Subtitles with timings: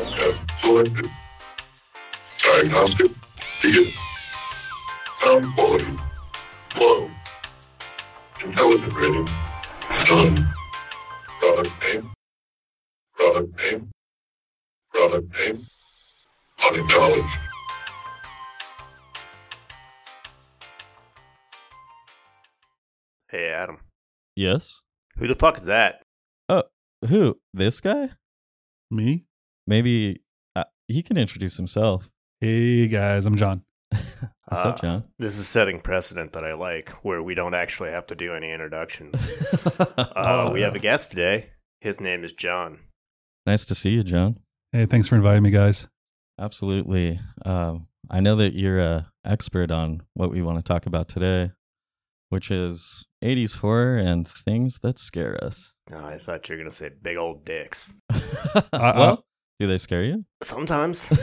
[0.00, 1.10] Podcast selected.
[2.42, 3.12] Diagnostic
[3.60, 3.92] begin.
[5.12, 5.98] Sound quality
[6.80, 7.10] low.
[8.42, 9.28] Intelligent rating
[10.06, 10.48] done.
[11.38, 12.12] Product name.
[13.14, 13.90] Product name.
[14.90, 15.66] Product name.
[16.66, 17.38] Unacknowledged.
[23.28, 23.78] Hey, Adam.
[24.34, 24.80] Yes.
[25.18, 26.02] Who the fuck is that?
[26.48, 26.62] Oh,
[27.06, 27.38] who?
[27.52, 28.12] This guy?
[28.90, 29.26] Me?
[29.74, 30.20] Maybe
[30.56, 32.10] uh, he can introduce himself.
[32.40, 33.62] Hey guys, I'm John.
[33.90, 35.04] What's Uh, up, John?
[35.20, 38.50] This is setting precedent that I like, where we don't actually have to do any
[38.50, 39.30] introductions.
[39.96, 41.50] Uh, Oh, we have a guest today.
[41.80, 42.80] His name is John.
[43.46, 44.40] nice to see you, John.
[44.72, 45.86] Hey, thanks for inviting me, guys.
[46.40, 47.20] Absolutely.
[47.44, 51.52] Um, I know that you're a expert on what we want to talk about today,
[52.28, 55.72] which is 80s horror and things that scare us.
[55.92, 57.94] Oh, I thought you were going to say big old dicks.
[58.72, 59.24] well,
[59.60, 60.24] do they scare you?
[60.42, 61.08] Sometimes.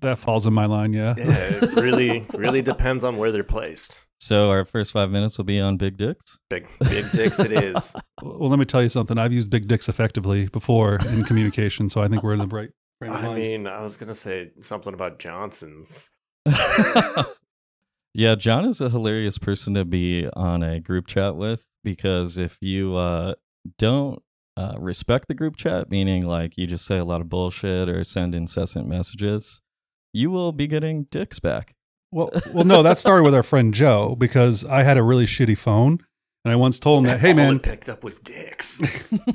[0.00, 1.14] That falls in my line, yeah.
[1.16, 1.24] yeah,
[1.62, 4.04] it really, really depends on where they're placed.
[4.20, 6.36] so our first five minutes will be on big dicks.
[6.50, 7.94] Big, big dicks it is.
[8.22, 9.16] Well, let me tell you something.
[9.18, 12.70] I've used big dicks effectively before in communication, so I think we're in the right
[12.98, 13.38] frame of I mind.
[13.38, 16.10] mean, I was going to say something about Johnson's.
[18.14, 22.58] yeah, John is a hilarious person to be on a group chat with because if
[22.60, 23.34] you uh,
[23.78, 24.22] don't
[24.56, 28.04] uh, respect the group chat, meaning like you just say a lot of bullshit or
[28.04, 29.60] send incessant messages,
[30.12, 31.74] you will be getting dicks back.
[32.12, 35.58] Well, well, no, that started with our friend Joe because I had a really shitty
[35.58, 35.98] phone,
[36.44, 38.80] and I once told him that, hey man, it picked up was dicks.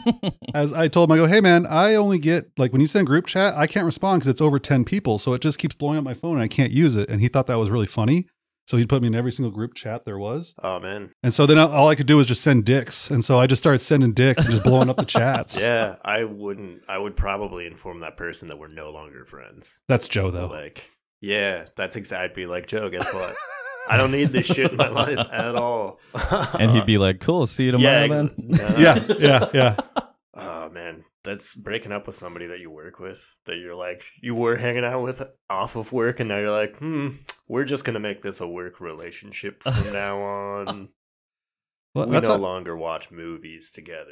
[0.53, 3.07] as I told him, I go, hey man, I only get like when you send
[3.07, 5.97] group chat, I can't respond because it's over ten people, so it just keeps blowing
[5.97, 7.09] up my phone and I can't use it.
[7.09, 8.27] And he thought that was really funny,
[8.69, 10.53] so he'd put me in every single group chat there was.
[10.61, 11.09] Oh, man.
[11.23, 13.63] And so then all I could do was just send dicks, and so I just
[13.63, 15.59] started sending dicks and just blowing up the chats.
[15.59, 16.83] Yeah, I wouldn't.
[16.87, 19.81] I would probably inform that person that we're no longer friends.
[19.87, 20.45] that's Joe though.
[20.45, 20.87] Like,
[21.19, 22.89] yeah, that's exactly like Joe.
[22.89, 23.33] Guess what?
[23.89, 25.99] I don't need this shit in my life at all.
[26.13, 28.25] and he'd be like, cool, see you tomorrow, yeah, man.
[28.53, 28.77] ex- no.
[28.77, 29.75] yeah, yeah, yeah.
[31.29, 34.83] That's breaking up with somebody that you work with that you're like you were hanging
[34.83, 37.09] out with off of work, and now you're like, hmm,
[37.47, 40.89] we're just gonna make this a work relationship from now on.
[41.93, 44.09] Well, we no a- longer watch movies together.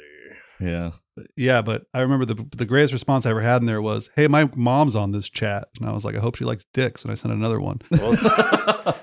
[0.60, 0.92] Yeah.
[1.36, 4.28] yeah, but I remember the the greatest response I ever had in there was, "Hey,
[4.28, 7.10] my mom's on this chat," and I was like, "I hope she likes dicks," and
[7.10, 7.80] I sent another one.
[7.90, 8.14] Well,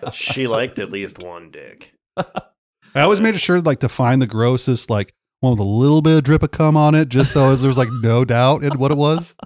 [0.14, 1.92] she liked at least one dick.
[2.16, 5.14] I always made sure like to find the grossest like
[5.46, 7.78] one with a little bit of drip of cum on it, just so there was
[7.78, 9.36] like no doubt in what it was.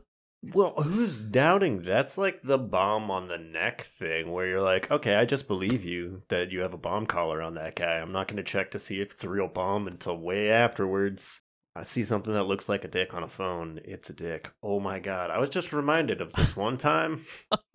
[0.53, 1.81] Well, who's doubting?
[1.81, 5.83] That's like the bomb on the neck thing where you're like, okay, I just believe
[5.83, 7.99] you that you have a bomb collar on that guy.
[7.99, 11.41] I'm not going to check to see if it's a real bomb until way afterwards.
[11.75, 13.81] I see something that looks like a dick on a phone.
[13.83, 14.49] It's a dick.
[14.63, 15.29] Oh my God.
[15.29, 17.25] I was just reminded of this one time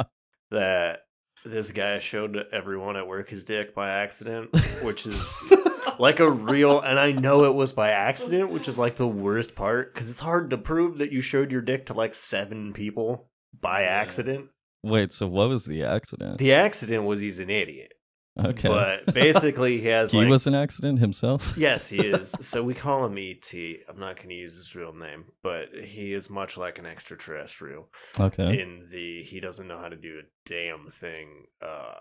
[0.50, 1.00] that
[1.44, 4.50] this guy showed everyone at work his dick by accident,
[4.82, 5.52] which is
[5.98, 9.54] like a real and i know it was by accident which is like the worst
[9.54, 13.28] part because it's hard to prove that you showed your dick to like seven people
[13.60, 14.48] by accident.
[14.82, 16.38] Wait, so what was the accident?
[16.38, 17.92] the accident was he's an idiot
[18.38, 18.68] okay.
[18.68, 21.54] but basically he has he like was an accident himself?
[21.56, 23.52] yes he is so we call him et
[23.88, 27.88] i'm not going to use his real name but he is much like an extraterrestrial
[28.18, 28.60] Okay.
[28.60, 31.94] in the he doesn't know how to do a damn thing uh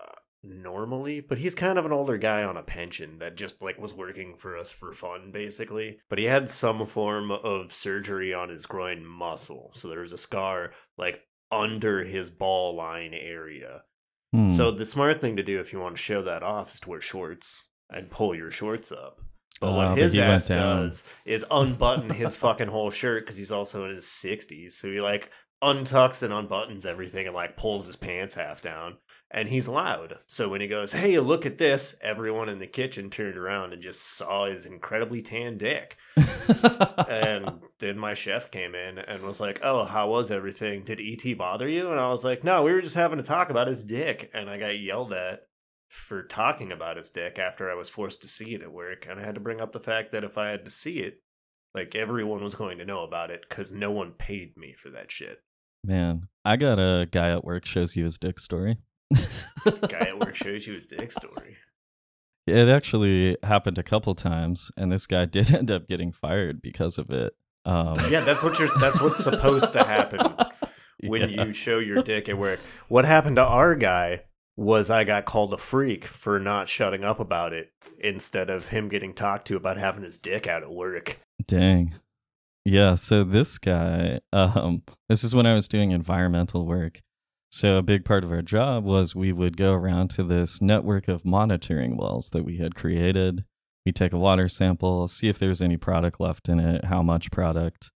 [0.46, 3.94] normally but he's kind of an older guy on a pension that just like was
[3.94, 8.66] working for us for fun basically but he had some form of surgery on his
[8.66, 13.82] groin muscle so there was a scar like under his ball line area
[14.34, 14.50] Hmm.
[14.50, 16.90] so the smart thing to do if you want to show that off is to
[16.90, 19.20] wear shorts and pull your shorts up
[19.60, 23.84] but Oh, what his ass does is unbutton his fucking whole shirt because he's also
[23.84, 24.72] in his 60s.
[24.72, 25.30] So he like
[25.62, 28.96] untucks and unbuttons everything and like pulls his pants half down.
[29.34, 30.20] And he's loud.
[30.26, 33.82] So when he goes, Hey, look at this, everyone in the kitchen turned around and
[33.82, 35.96] just saw his incredibly tan dick.
[37.08, 40.84] and then my chef came in and was like, Oh, how was everything?
[40.84, 41.90] Did ET bother you?
[41.90, 44.30] And I was like, No, we were just having to talk about his dick.
[44.32, 45.48] And I got yelled at
[45.88, 49.04] for talking about his dick after I was forced to see it at work.
[49.10, 51.22] And I had to bring up the fact that if I had to see it,
[51.74, 55.10] like everyone was going to know about it because no one paid me for that
[55.10, 55.38] shit.
[55.82, 58.78] Man, I got a guy at work shows you his dick story.
[59.64, 61.56] Guy at work shows you his dick story.
[62.46, 66.98] It actually happened a couple times, and this guy did end up getting fired because
[66.98, 67.34] of it.
[67.64, 68.68] Um, Yeah, that's what you're.
[68.80, 70.20] That's what's supposed to happen
[71.00, 71.44] when yeah.
[71.44, 72.60] you show your dick at work.
[72.88, 74.22] What happened to our guy
[74.56, 78.88] was I got called a freak for not shutting up about it instead of him
[78.88, 81.18] getting talked to about having his dick out at work.
[81.46, 81.94] Dang.
[82.64, 87.00] Yeah, so this guy, um, this is when I was doing environmental work.
[87.54, 91.06] So a big part of our job was we would go around to this network
[91.06, 93.44] of monitoring wells that we had created.
[93.86, 97.30] We take a water sample, see if there's any product left in it, how much
[97.30, 97.92] product.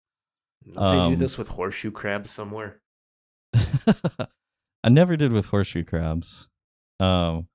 [0.64, 2.82] Don't they do Um, this with horseshoe crabs somewhere?
[3.56, 6.48] I never did with horseshoe crabs.
[7.00, 7.48] Um,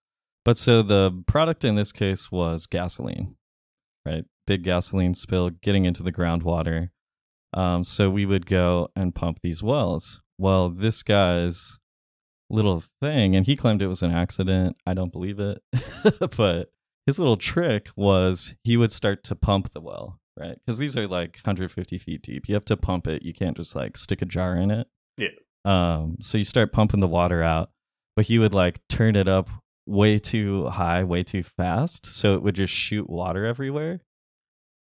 [0.45, 3.37] but so the product in this case was gasoline,
[4.05, 4.25] right?
[4.45, 6.91] Big gasoline spill getting into the groundwater.
[7.55, 10.21] Um, so we would go and pump these wells.
[10.37, 11.79] Well, this guy's
[12.53, 14.77] little thing, and he claimed it was an accident.
[14.87, 15.63] I don't believe it.
[16.37, 16.71] but
[17.07, 20.57] his little trick was he would start to pump the well, right?
[20.65, 22.49] Because these are like 150 feet deep.
[22.49, 23.23] You have to pump it.
[23.23, 24.87] You can't just like stick a jar in it.
[25.17, 25.29] Yeah.
[25.65, 27.71] Um, so you start pumping the water out,
[28.15, 29.49] but he would like turn it up
[29.87, 32.07] way too high, way too fast.
[32.07, 34.01] So it would just shoot water everywhere.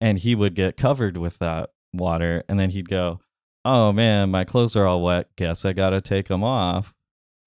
[0.01, 2.43] And he would get covered with that water.
[2.49, 3.21] And then he'd go,
[3.65, 5.29] Oh man, my clothes are all wet.
[5.37, 6.93] Guess I gotta take them off.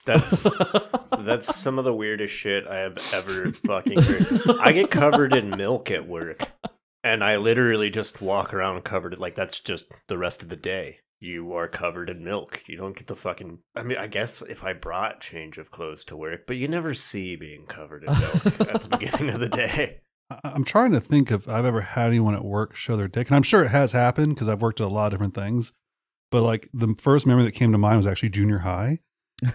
[0.07, 0.47] That's
[1.19, 4.59] that's some of the weirdest shit I have ever fucking heard.
[4.61, 6.51] I get covered in milk at work,
[7.05, 10.57] and I literally just walk around covered in like that's just the rest of the
[10.57, 11.01] day.
[11.19, 12.63] You are covered in milk.
[12.67, 13.59] You don't get the fucking.
[13.75, 16.95] I mean, I guess if I brought change of clothes to work, but you never
[16.95, 20.01] see being covered in milk at the beginning of the day.
[20.45, 23.37] I'm trying to think if I've ever had anyone at work show their dick, and
[23.37, 25.73] I'm sure it has happened because I've worked at a lot of different things.
[26.31, 28.99] But like the first memory that came to mind was actually junior high,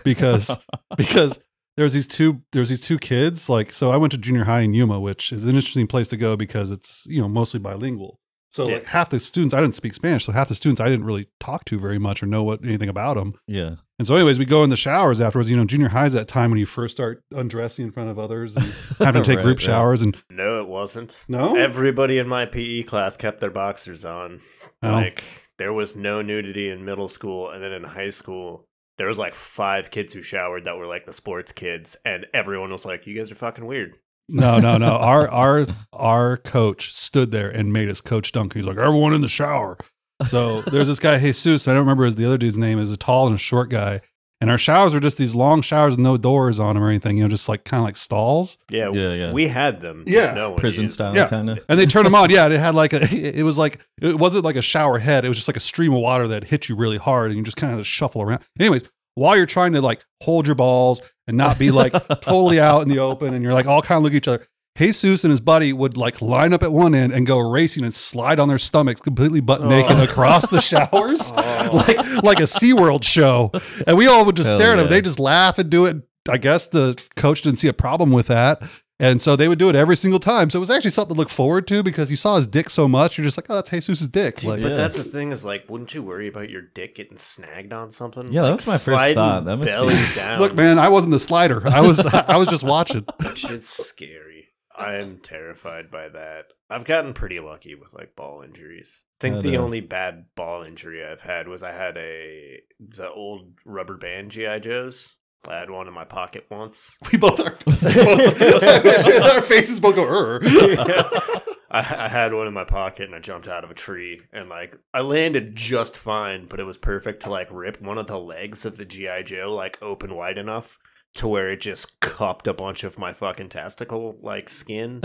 [0.03, 0.57] because
[0.97, 1.39] because
[1.77, 3.49] there's these two there's these two kids.
[3.49, 6.17] Like so, I went to junior high in Yuma, which is an interesting place to
[6.17, 8.19] go because it's you know mostly bilingual.
[8.49, 8.73] So Yeah.
[8.75, 11.29] like half the students I didn't speak Spanish, so half the students I didn't really
[11.39, 13.33] talk to very much or know what anything about them.
[13.47, 13.75] yeah.
[13.97, 15.47] And so, anyways, we go in the showers afterwards.
[15.47, 18.17] You know, junior high is that time when you first start undressing in front of
[18.17, 18.65] others and
[18.97, 19.63] having to take Right, group right.
[19.65, 20.01] showers.
[20.01, 21.23] And No, it wasn't.
[21.27, 24.41] no, Everybody in my PE class kept their boxers on.
[24.81, 24.89] Oh.
[24.93, 25.23] Like
[25.59, 28.67] there was no nudity in middle school, and then in high school
[29.01, 32.69] there was like five kids who showered that were like the sports kids, and everyone
[32.69, 33.95] was like, "You guys are fucking weird."
[34.29, 34.91] no, no, no.
[34.97, 38.53] Our our our coach stood there and made us coach dunk.
[38.53, 39.79] He's like, everyone in the shower.
[40.23, 41.67] So there's this guy Jesus.
[41.67, 42.77] I don't remember his the other dude's name.
[42.77, 44.01] Is a tall and a short guy.
[44.41, 47.15] And our showers are just these long showers with no doors on them or anything.
[47.17, 48.57] You know, just like kind of like stalls.
[48.71, 49.31] Yeah, Yeah, yeah.
[49.31, 50.03] We had them.
[50.07, 50.33] Yeah.
[50.33, 51.27] no one Prison used style Yeah.
[51.27, 51.59] kind of.
[51.69, 52.29] And they turn them on.
[52.31, 53.01] Yeah, it had like a.
[53.39, 55.23] It was like it wasn't like a shower head.
[55.25, 57.43] It was just like a stream of water that hit you really hard, and you
[57.43, 58.41] just kind of shuffle around.
[58.59, 58.83] Anyways,
[59.15, 62.89] while you're trying to like hold your balls and not be like totally out in
[62.89, 64.47] the open, and you're like all kind of look at each other.
[64.77, 67.93] Jesus and his buddy would like line up at one end and go racing and
[67.93, 70.03] slide on their stomachs completely butt naked Oh.
[70.03, 71.83] across the showers, Oh.
[71.87, 73.51] like like a SeaWorld show.
[73.85, 74.89] And we all would just Hell stare at them.
[74.89, 75.97] They just laugh and do it.
[76.29, 78.61] I guess the coach didn't see a problem with that.
[78.99, 80.51] And so they would do it every single time.
[80.51, 82.87] So it was actually something to look forward to because you saw his dick so
[82.87, 83.17] much.
[83.17, 84.35] You're just like, oh, that's Jesus' dick.
[84.35, 84.75] Dude, Like, but Yeah.
[84.75, 88.31] that's the thing is like, wouldn't you worry about your dick getting snagged on something?
[88.31, 89.45] Yeah, that was my first thought.
[89.45, 90.39] That must be- belly down.
[90.39, 91.67] look, man, I wasn't the slider.
[91.67, 93.03] I was I was just watching.
[93.33, 94.49] shit's scary.
[94.77, 96.45] I'm terrified by that.
[96.69, 99.01] I've gotten pretty lucky with like ball injuries.
[99.19, 102.59] I think Yeah, the the- only bad ball injury I've had was I had a
[102.79, 105.15] the old rubber band GI Joes.
[105.47, 106.95] I had one in my pocket once.
[107.11, 110.05] We both our faces both, our faces both go.
[110.05, 114.21] "Urgh." I, I had one in my pocket and I jumped out of a tree
[114.33, 118.07] and like I landed just fine, but it was perfect to like rip one of
[118.07, 120.77] the legs of the GI Joe like open wide enough
[121.15, 125.01] to where it just cupped a bunch of my fucking testicle like skin,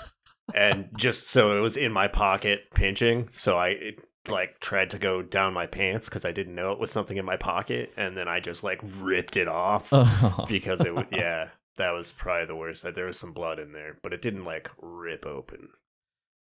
[0.54, 3.28] and just so it was in my pocket pinching.
[3.30, 6.78] So I it, like tried to go down my pants because I didn't know it
[6.80, 10.44] was something in my pocket, and then I just like ripped it off Oh.
[10.48, 11.48] because it would yeah.
[11.78, 12.82] That was probably the worst.
[12.84, 15.68] That there was some blood in there, but it didn't like rip open.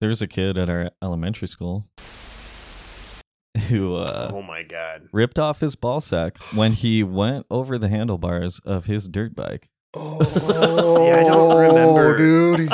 [0.02, 1.88] There was a kid at our elementary school
[3.70, 5.08] who uh, oh my god!
[5.12, 9.70] ripped off his ball sack when he went over the handlebars of his dirt bike.
[10.24, 12.14] See, I don't remember.
[12.14, 12.74] Oh, dude.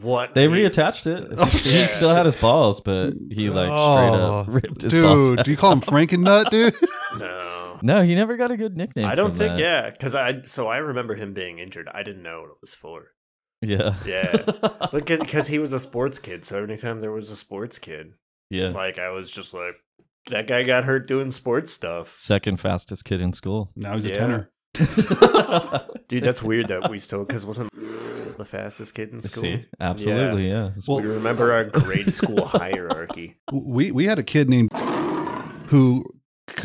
[0.00, 1.28] What They he- reattached it.
[1.36, 1.86] Oh, he yeah.
[1.86, 5.28] still had his balls, but he like straight up Oh, ripped his balls.
[5.30, 6.74] Dude, do you call him Franken-Nut, dude?
[7.18, 9.06] No, No, he never got a good nickname.
[9.06, 9.50] I don't think.
[9.52, 9.58] that.
[9.58, 11.88] Yeah, because I so I remember him being injured.
[11.92, 13.08] I didn't know what it was for.
[13.60, 13.94] Yeah.
[14.06, 14.36] Yeah.
[14.90, 18.14] But because he was a sports kid, so anytime there was a sports kid,
[18.50, 18.68] yeah.
[18.68, 19.74] like I was just like,
[20.30, 22.14] that guy got hurt doing sports stuff.
[22.18, 23.70] Second fastest kid in school.
[23.76, 24.14] Now he's a Yeah.
[24.14, 24.48] tenor.
[26.08, 27.70] Dude, that's weird that we still because wasn't
[28.38, 29.42] the fastest kid in school.
[29.42, 30.70] See, absolutely, yeah.
[30.76, 33.36] It's Well- we remember our grade school hierarchy.
[33.52, 34.70] we we had a kid named
[35.66, 36.04] who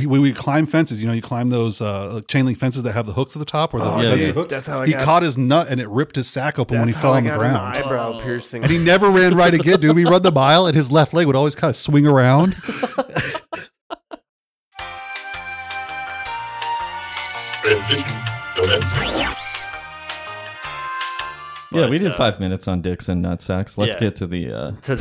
[0.04, 3.06] when we climb fences, you know, you climb those uh, chain link fences that have
[3.06, 4.32] the hooks at the top or the Oh, yeah, fence yeah.
[4.32, 4.50] hook.
[4.50, 5.04] That's how I He got.
[5.04, 7.18] caught his nut and it ripped his sack open when he that's fell how I
[7.20, 7.76] on the got ground.
[7.78, 8.20] An eyebrow Oh.
[8.20, 8.64] piercing.
[8.64, 9.96] And he never ran right again, dude.
[9.96, 12.56] We run the mile and his left leg would always kind of swing around.
[18.78, 19.20] commencing.
[21.72, 23.78] yeah, we did uh, five minutes on dicks and nutsacks.
[23.78, 24.00] Let's yeah.
[24.00, 24.52] get to the.
[24.52, 24.72] Uh...
[24.82, 24.96] to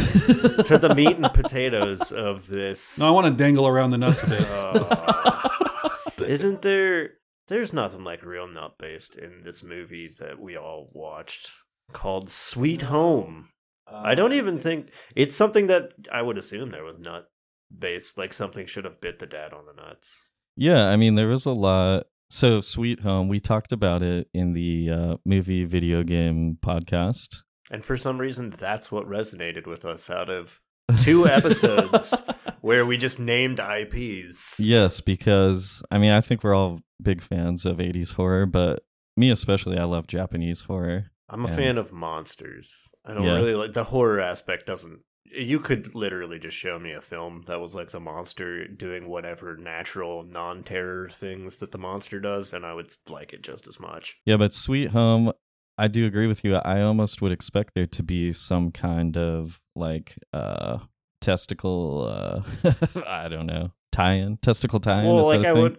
[0.64, 2.99] to the meat and potatoes of this.
[2.99, 4.47] No, I want to dangle around the nuts a bit.
[4.49, 7.11] Uh, isn't there?
[7.49, 11.50] There's nothing like real nut based in this movie that we all watched
[11.92, 13.50] called Sweet Home.
[13.88, 17.28] I don't even think it's something that I would assume there was nut
[17.76, 18.18] based.
[18.18, 20.28] Like something should have bit the dad on the nuts.
[20.56, 22.06] Yeah, I mean, there was a lot.
[22.28, 27.42] So, Sweet Home, we talked about it in the uh, movie video game podcast.
[27.71, 30.61] And for some reason, that's what resonated with us out of
[31.02, 32.14] two episodes
[32.61, 34.59] where we just named IPs.
[34.59, 38.85] Yes, because I mean, I think we're all big fans of 80s horror, but
[39.16, 41.06] me especially, I love Japanese horror.
[41.28, 41.56] I'm a Yeah.
[41.56, 42.73] fan of monsters.
[43.04, 43.37] I don't Yeah.
[43.37, 44.66] really like the horror aspect.
[44.66, 45.00] Doesn't
[45.33, 49.56] you could literally just show me a film that was like the monster doing whatever
[49.56, 54.16] natural non-terror things that the monster does, and I would like it just as much.
[54.25, 55.33] Yeah, but Sweet Home,
[55.78, 56.56] I do agree with you.
[56.56, 60.78] I almost would expect there to be some kind of like uh
[61.21, 62.71] testicle uh
[63.06, 65.06] I don't know, tie-in, testicle tie-in.
[65.06, 65.78] well, like I would.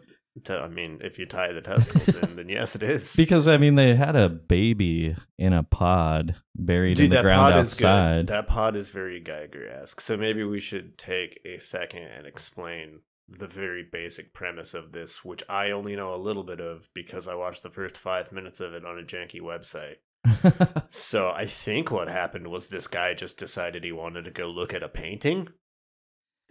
[0.50, 3.16] I mean, if you tie the testicles in, then yes, it is.
[3.18, 8.28] Because I mean, they had a baby in a pod buried in the ground outside.
[8.28, 10.00] That pod is very Geiger-esque.
[10.02, 15.24] So maybe we should take a second and explain the very basic premise of this,
[15.26, 18.60] which I only know a little bit of because I watched the first five minutes
[18.60, 19.96] of it on a janky website.
[20.90, 24.74] So I think what happened was this guy just decided he wanted to go look
[24.74, 25.50] at a painting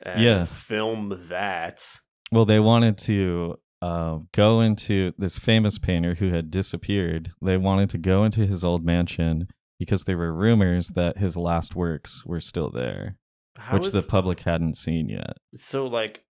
[0.02, 0.45] and Yeah.
[0.45, 1.99] film that.
[2.31, 7.33] well, they wanted to uh, go into this famous painter who had disappeared.
[7.42, 11.76] They wanted to go into his old mansion because there were rumors that his last
[11.76, 13.16] works were still there,
[13.56, 15.37] How which the public hadn't seen yet.
[15.54, 16.23] so like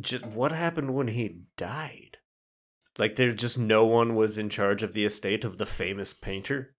[0.00, 2.18] just what happened when he died?
[2.98, 6.74] Like there's just no one was in charge of the estate of the famous painter.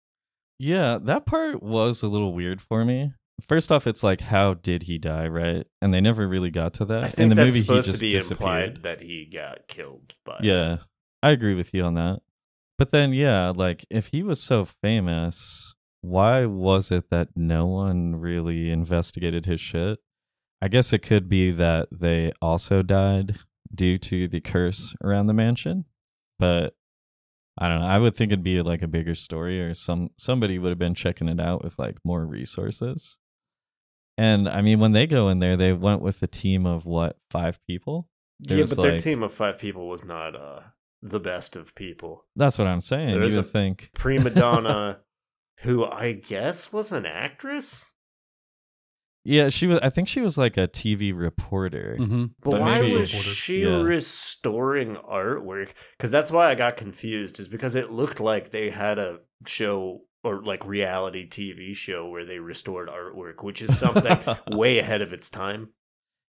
[0.58, 3.12] Yeah, that part was a little weird for me.
[3.48, 5.66] First off, it's like, how did he die, right?
[5.80, 7.18] And they never really got to that.
[7.18, 10.14] In the movie, he just to be implied that he got killed.
[10.24, 10.78] But Yeah,
[11.22, 12.20] I agree with you on that.
[12.78, 18.16] But then, yeah, like if he was so famous, why was it that no one
[18.16, 19.98] really investigated his shit?
[20.60, 23.38] I guess it could be that they also died
[23.74, 25.84] due to the curse around the mansion.
[26.38, 26.74] But
[27.58, 27.86] I don't know.
[27.86, 30.94] I would think it'd be like a bigger story or some somebody would have been
[30.94, 33.18] checking it out with like more resources.
[34.22, 37.18] And I mean, when they go in there, they went with a team of what,
[37.30, 38.08] five people?
[38.38, 40.60] yeah, There's, but their team of five people was not uh
[41.02, 42.24] the best of people.
[42.36, 43.10] That's what I'm saying.
[43.10, 45.00] There you is would a- think Prima donna,
[45.64, 47.86] who I guess was an actress.
[49.24, 49.78] Yeah, she was.
[49.82, 51.96] I think she was like a TV reporter.
[51.96, 53.82] hmm But, But why was she Yeah.
[53.82, 55.70] restoring artwork?
[55.96, 57.38] Because that's why I got confused.
[57.38, 62.24] Is because it looked like they had a show or like reality TV show where
[62.24, 64.18] they restored artwork, which is something
[64.56, 65.70] way ahead of its time.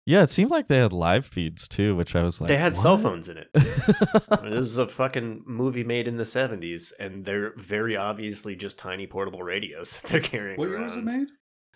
[0.06, 2.76] Yeah, it seemed like they had live feeds too, which I was like, they had
[2.76, 3.48] cell phones in it.
[3.54, 9.06] this is a fucking movie made in the seventies, and they're very obviously just tiny
[9.06, 10.84] portable radios that they're carrying What year around.
[10.84, 11.28] was it made?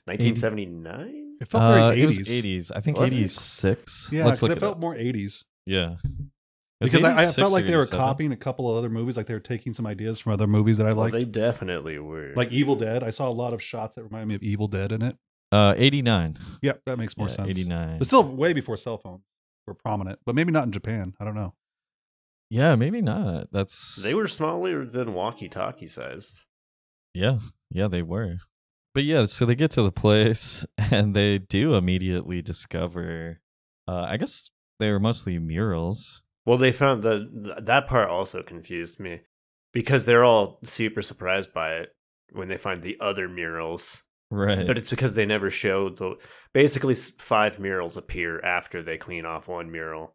[0.07, 1.37] Nineteen seventy nine.
[1.41, 2.43] It felt Uh, very it was 80s.
[2.43, 2.73] 80s.
[2.75, 3.17] I think Was it?
[3.17, 4.09] 86.
[4.13, 4.81] Yeah, Let's 'cause look it it felt up.
[4.81, 5.45] more 80s.
[5.67, 5.97] Yeah.
[6.81, 9.27] It's Because I, I felt like they were copying a couple of other movies, like
[9.27, 11.13] they were taking some ideas from other movies that I Well, liked.
[11.13, 12.33] they definitely were.
[12.37, 13.03] like Evil Dead.
[13.03, 15.17] I saw a lot of shots that reminded me of Evil Dead in it.
[15.51, 16.39] Uh, 89.
[16.63, 17.49] Yep, that makes more Yeah, sense.
[17.49, 17.99] 89.
[17.99, 19.23] But still way before cell phones
[19.67, 21.15] were prominent, but maybe not in Japan.
[21.19, 21.55] I don't know.
[22.51, 23.49] Yeah, maybe not.
[23.53, 26.41] That's They were smaller than walkie-talkie sized.
[27.13, 27.39] Yeah,
[27.71, 28.37] yeah, they were.
[28.95, 33.41] But yeah, so they get to the place and they do immediately discover.
[33.89, 36.23] Uh, I guess they were mostly murals.
[36.49, 39.21] Well, they found the that part also confused me
[39.75, 41.91] because they're all super surprised by it
[42.33, 44.05] when they find the other murals.
[44.31, 44.67] Right.
[44.67, 46.15] But it's because they never showed the
[46.55, 50.15] basically five murals appear after they clean off one mural.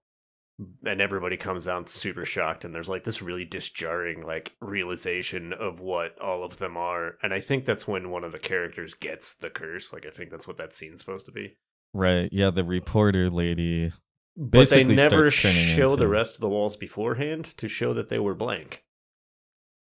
[0.84, 5.82] And everybody comes out super shocked, and there's like this really disjarring like realization of
[5.82, 7.20] what all of them are.
[7.22, 9.94] And I think that's when one of the characters gets the curse.
[9.94, 11.58] Like I think that's what that scene's supposed to be.
[11.94, 12.28] right.
[12.32, 13.92] Yeah, the reporter lady.
[14.36, 18.36] But they never show the rest of the walls beforehand to show that they were
[18.36, 18.84] blank.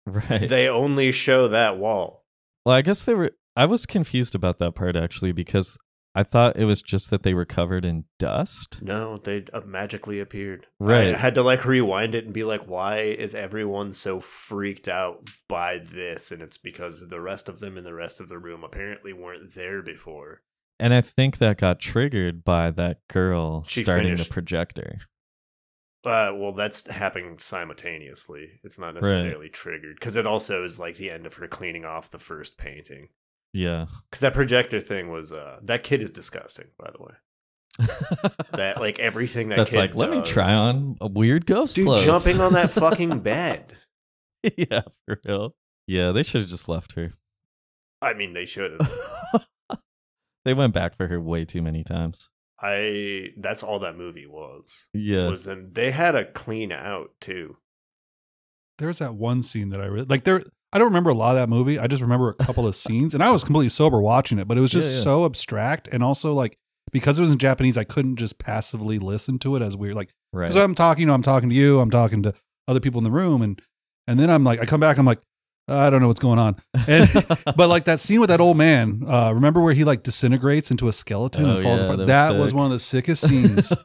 [0.06, 0.48] Right.
[0.48, 2.24] They only show that wall.
[2.64, 3.32] well, I guess they were.
[3.54, 5.76] I was confused about that part actually because
[6.14, 8.80] I thought it was just that they were covered in dust.
[8.82, 10.66] No, they uh, magically appeared.
[10.80, 11.14] Right.
[11.14, 15.28] I had to like rewind it and be like, why is everyone so freaked out
[15.48, 16.32] by this?
[16.32, 19.54] And it's because the rest of them in the rest of the room apparently weren't
[19.54, 20.42] there before.
[20.80, 24.28] And I think that got triggered by that girl She starting finished.
[24.28, 24.98] the projector.
[26.04, 28.52] Uh, well, that's happening simultaneously.
[28.64, 32.10] It's not necessarily triggered because it also is like the end of her cleaning off
[32.10, 33.08] the first painting.
[33.52, 33.86] Yeah.
[34.10, 36.68] Because that projector thing was uh, that kid is disgusting.
[36.78, 37.88] By the way,
[38.54, 41.74] that like everything that That's kid like, let me does- try on a weird ghost
[41.74, 42.04] dude clothes.
[42.04, 43.76] jumping on that fucking bed.
[44.56, 45.54] yeah, for real.
[45.86, 47.12] Yeah, they should have just left her.
[48.00, 49.46] I mean, they should have.
[50.44, 52.30] they went back for her way too many times.
[52.62, 54.80] I that's all that movie was.
[54.92, 55.28] Yeah.
[55.28, 57.56] Was them they had a clean out too.
[58.78, 60.24] There's that one scene that I really like.
[60.24, 60.42] There,
[60.72, 61.78] I don't remember a lot of that movie.
[61.78, 64.48] I just remember a couple of scenes, and I was completely sober watching it.
[64.48, 65.02] But it was just Yeah, yeah.
[65.02, 66.56] so abstract, and also like
[66.92, 69.96] because it was in Japanese, I couldn't just passively listen to it as weird.
[69.96, 70.48] Like right.
[70.48, 72.34] because I'm talking, you know, I'm talking to you, I'm talking to
[72.68, 73.60] other people in the room, and
[74.06, 75.20] and then I'm like, I come back, I'm like,
[75.70, 76.56] I don't know what's going on.
[76.86, 77.08] And
[77.56, 80.88] but like that scene with that old man, uh, remember where he like disintegrates into
[80.88, 82.06] a skeleton Oh, and falls yeah, apart?
[82.06, 82.56] that was That was sick.
[82.56, 83.72] one of the sickest scenes.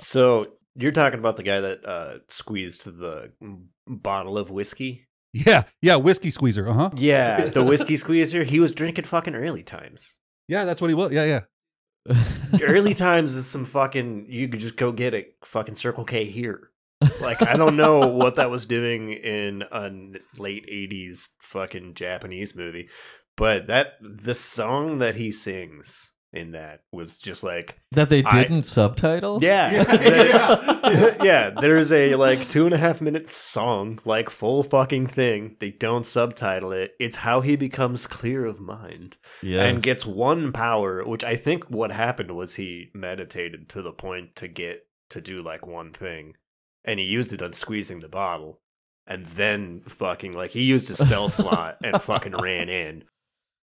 [0.00, 3.32] So you're talking about the guy that uh, squeezed the
[3.86, 5.06] bottle of whiskey.
[5.32, 6.68] yeah, yeah, whiskey squeezer.
[6.68, 6.90] Uh huh.
[6.96, 8.44] Yeah, the whiskey squeezer.
[8.44, 10.14] He was drinking fucking early times.
[10.48, 11.12] Yeah, that's what he was.
[11.12, 11.40] Yeah, yeah.
[12.62, 14.26] Early times is some fucking.
[14.30, 16.70] You could just go get a fucking Circle K here.
[17.20, 19.90] Like I don't know what that was doing in a
[20.36, 22.88] late '80s fucking Japanese movie,
[23.36, 28.64] but that the song that he sings in that was just like that they didn't
[28.64, 29.38] subtitle?
[29.42, 29.70] Yeah.
[29.98, 31.50] Yeah, There- yeah.
[31.58, 35.56] There's a like two and a half minute song, like full fucking thing.
[35.60, 36.92] They don't subtitle it.
[36.98, 39.62] It's how he becomes clear of mind Yeah.
[39.64, 44.34] and gets one power, which I think what happened was he meditated to the point
[44.36, 46.34] to get to do like one thing.
[46.88, 48.60] And he used it on squeezing the bottle.
[49.06, 53.04] And then fucking like he used a spell slot and fucking ran in.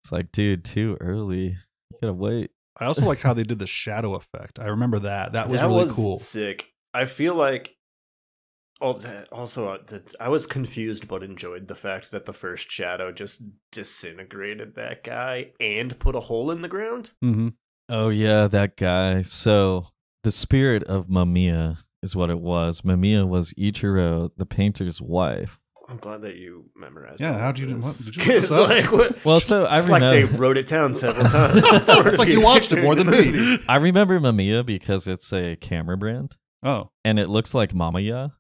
[0.04, 1.56] it's like, dude, too early.
[1.90, 2.50] You gotta wait.
[2.78, 4.58] I also like how they did the shadow effect.
[4.58, 5.32] I remember that.
[5.32, 6.18] That was really cool.
[6.18, 6.66] Sick.
[6.92, 7.76] I feel like
[8.80, 13.12] also, also uh, that I was confused but enjoyed the fact that the first shadow
[13.12, 17.12] just disintegrated that guy and put a hole in the ground.
[17.24, 17.48] Mm-hmm.
[17.88, 19.22] Oh yeah, that guy.
[19.22, 19.88] So
[20.22, 22.82] the spirit of Mamiya is what it was.
[22.82, 25.58] Mamiya was Ichiro, the painter's wife.
[25.88, 27.20] I'm glad that you memorized.
[27.20, 27.24] It.
[27.24, 28.68] Yeah, how'd of you- what- did you look this 'Cause, up?
[28.68, 31.54] like, what- Well, so I it's like they wrote it down several times.
[31.64, 33.58] It's like you watched it more than me.
[33.68, 38.32] I remember Mamiya because it's a camera brand, Oh, and it looks like Mamaya.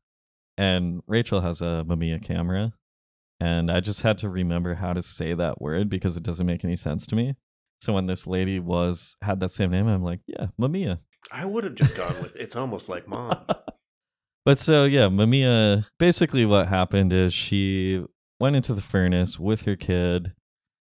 [0.58, 2.72] And Rachel has a Mamiya camera,
[3.38, 6.64] and I just had to remember how to say that word because it doesn't make
[6.64, 7.36] any sense to me.
[7.82, 11.00] So when this lady was had that same name, I'm like, yeah, Mamiya.
[11.32, 13.44] I would have just gone with it's almost like mom.
[14.44, 15.86] But so yeah, Mamiya.
[15.98, 18.04] Basically, what happened is she
[18.38, 20.34] went into the furnace with her kid.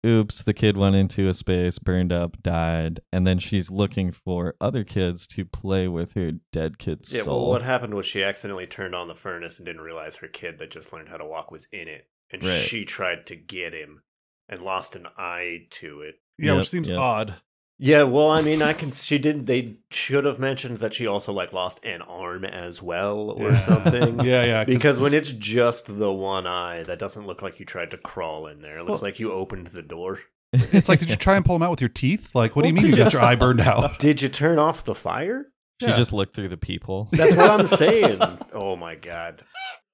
[0.06, 4.56] Oops, the kid went into a space, burned up, died, and then she's looking for
[4.62, 7.42] other kids to play with her dead kid's Yeah, soul.
[7.42, 10.60] well, what happened was she accidentally turned on the furnace and didn't realize her kid
[10.60, 12.08] that just learned how to walk was in it.
[12.32, 12.62] And Right.
[12.62, 14.04] she tried to get him
[14.48, 16.16] and lost an eye to it.
[16.38, 17.00] yeah, Yep, which seems yep.
[17.00, 17.42] odd.
[17.82, 18.92] Yeah, well, I mean, I can.
[18.92, 19.46] She did.
[19.46, 23.58] They should have mentioned that she also like lost an arm as well, or Yeah.
[23.58, 24.20] something.
[24.26, 24.64] Yeah, yeah.
[24.66, 28.48] Because when it's just the one eye, that doesn't look like you tried to crawl
[28.48, 28.80] in there.
[28.80, 30.20] It looks Well- like you opened the door.
[30.52, 32.36] it's like, did you try and pull them out with your teeth?
[32.36, 33.98] Like, what do you mean you got your eye burned out?
[34.00, 35.46] Did you turn off the fire?
[35.82, 35.96] she Yeah.
[35.96, 37.08] just looked through the peephole.
[37.14, 38.20] That's what I'm saying.
[38.54, 39.44] Oh my god,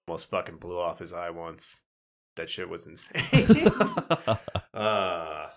[0.08, 1.82] almost fucking blew off his eye once.
[2.36, 3.68] That shit was insane.
[4.74, 5.48] uh,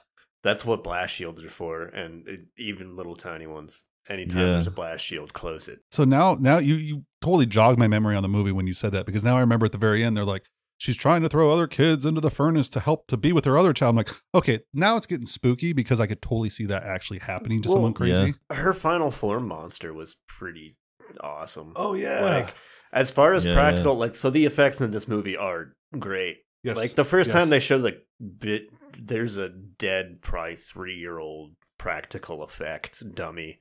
[0.43, 3.85] that's what blast shields are for, and it, even little tiny ones.
[4.09, 4.53] Anytime Yeah.
[4.53, 5.81] there's a blast shield, close it.
[5.91, 8.93] So now, now you you totally jogged my memory on the movie when you said
[8.93, 10.45] that because now I remember at the very end they're like,
[10.79, 13.59] she's trying to throw other kids into the furnace to help to be with her
[13.59, 13.91] other child.
[13.91, 17.61] I'm like, okay, now it's getting spooky because I could totally see that actually happening
[17.63, 18.35] to Well, someone crazy.
[18.51, 20.79] Her final form monster was pretty
[21.21, 21.73] awesome.
[21.77, 22.55] Oh yeah, Like
[22.93, 23.53] as far as Yeah.
[23.55, 26.39] practical, like so the effects in this movie are great.
[26.63, 26.77] yes.
[26.77, 27.37] Like the first Yes.
[27.37, 28.07] time they showed like
[28.39, 33.61] bit, there's a dead probably three year old practical effect dummy.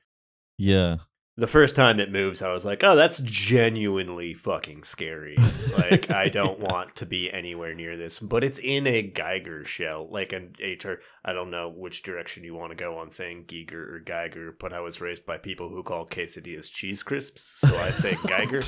[0.56, 0.96] yeah.
[1.36, 5.36] The first time it moves, I was like, "Oh, that's genuinely fucking scary."
[5.76, 8.18] like, I don't want to be anywhere near this.
[8.18, 10.94] But it's in a Geiger shell, like an HR.
[11.24, 14.72] I don't know which direction you want to go on saying Geiger or Geiger, but
[14.72, 18.60] I was raised by people who call quesadillas cheese crisps, so I say Geiger.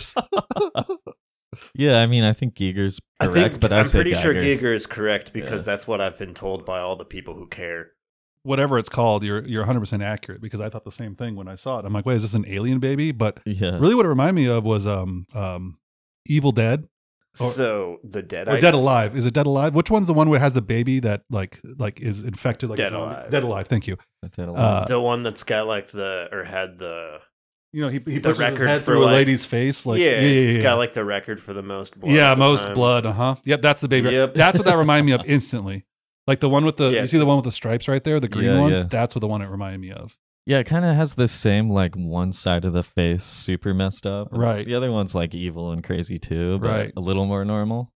[1.75, 4.45] Yeah, I mean, I think Giger's I think but I I'm say pretty sure Geiger.
[4.55, 5.73] Geiger is correct because Yeah.
[5.73, 7.93] that's what I've been told by all the people who care.
[8.43, 11.47] whatever it's called, you're you're 100 percent accurate because I thought the same thing when
[11.49, 11.85] I saw it.
[11.85, 13.13] I'm like, wait, is this an alien baby?
[13.13, 13.79] But Yeah.
[13.79, 15.79] really, what it reminded me of was um um
[16.27, 16.87] Evil Dead
[17.41, 19.17] Or- so the dead or Dead Alive.
[19.17, 19.75] Is it Dead Alive?
[19.75, 22.77] Which one's the one where it has the baby that like like is infected like
[22.79, 22.93] Dead?
[22.93, 23.31] Alive.
[23.31, 23.67] Dead Alive.
[23.67, 23.97] Thank you.
[24.23, 27.19] That did a Uh, the one that's got like the or had the
[27.73, 29.87] You know, he, he The pushes his record head for, through a like- lady's face.
[29.87, 30.63] Like, yeah, yeah, yeah, it's yeah.
[30.63, 32.13] got like the record for the most blood.
[32.13, 32.75] yeah, at the most time.
[32.75, 33.07] blood.
[33.07, 33.35] Uh huh.
[33.45, 34.11] Yep, that's the baby.
[34.11, 34.35] Yep.
[34.35, 35.87] That's what that reminded me of instantly.
[36.27, 37.11] Like the one with the you Yes.
[37.11, 38.73] see the one with the stripes right there, the green Yeah, one.
[38.73, 38.83] yeah.
[38.89, 40.17] That's what the one it reminded me of.
[40.47, 44.07] Yeah, it kind of has the same like one side of the face super messed
[44.07, 44.29] up.
[44.33, 44.67] Right.
[44.67, 46.93] The other one's like evil and crazy too, but Right.
[46.97, 47.93] a little more normal.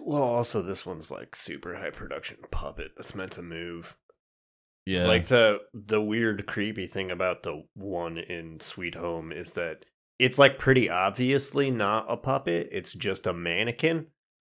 [0.00, 3.96] Well, also this one's like super high production puppet that's meant to move.
[4.88, 5.06] Yeah.
[5.06, 9.84] Like the the weird creepy thing about the one in Sweet Home is that
[10.18, 14.06] it's like pretty obviously not a puppet, it's just a mannequin.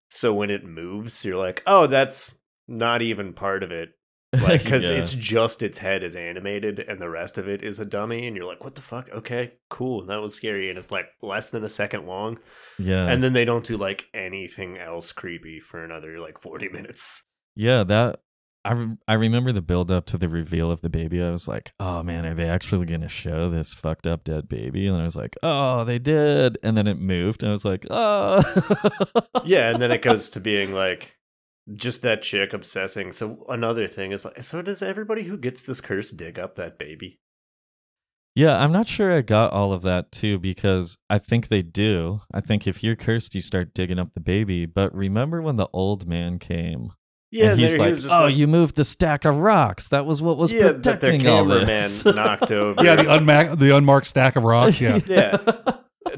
[0.09, 2.35] So when it moves, you're like, "Oh, that's
[2.67, 3.89] not even part of it."
[4.33, 4.91] Like cuz Yeah.
[4.91, 8.35] it's just its head is animated and the rest of it is a dummy and
[8.35, 9.09] you're like, "What the fuck?
[9.09, 10.05] Okay, cool.
[10.05, 12.39] That was scary." And it's like less than a second long.
[12.79, 13.07] yeah.
[13.07, 17.25] And then they don't do like anything else creepy for another like 40 minutes.
[17.55, 18.21] Yeah, that
[18.63, 21.21] I re- I remember the build up to the reveal of the baby.
[21.21, 24.47] I was like, "Oh man, are they actually going to show this fucked up dead
[24.47, 27.41] baby?" And I was like, "Oh, they did." And then it moved.
[27.41, 28.43] And I was like, "Oh."
[29.45, 31.17] yeah, and then it goes to being like
[31.73, 33.11] just that chick obsessing.
[33.11, 36.77] So another thing is like, so does everybody who gets this curse dig up that
[36.77, 37.19] baby?
[38.33, 42.21] Yeah, I'm not sure I got all of that too because I think they do.
[42.33, 44.65] I think if you're cursed, you start digging up the baby.
[44.65, 46.93] But remember when the old man came
[47.31, 49.87] Yeah, and he's there he like, just "Oh, you moved the stack of rocks.
[49.87, 52.83] That was what was yeah, that their protecting all cameraman this." knocked over.
[52.83, 54.81] Yeah, the unma- the unmarked stack of rocks.
[54.81, 54.99] Yeah.
[55.07, 55.37] Yeah.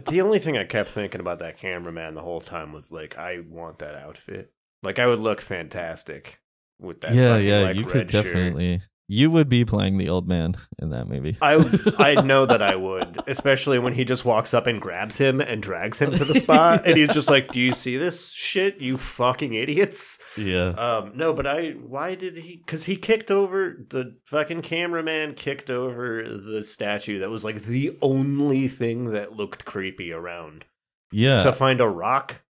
[0.05, 3.39] the only thing I kept thinking about that cameraman the whole time was like, I
[3.47, 4.51] want that outfit.
[4.81, 6.39] Like, I would look fantastic
[6.79, 7.13] with that.
[7.13, 8.23] yeah, fucking, yeah, like, you red could shirt.
[8.25, 8.81] definitely.
[9.13, 11.37] You would be playing the old man in that movie.
[11.39, 11.53] I
[11.99, 15.61] I know that I would, especially when he just walks up and grabs him and
[15.61, 18.97] drags him to the spot, and he's just like, "Do you see this shit, you
[18.97, 20.69] fucking idiots?" yeah.
[20.69, 22.63] Um, no, but I why did he?
[22.65, 27.95] Because he kicked over the fucking cameraman, kicked over the statue that was like the
[28.01, 30.65] only thing that looked creepy around.
[31.11, 31.37] Yeah.
[31.37, 32.41] To find a rock,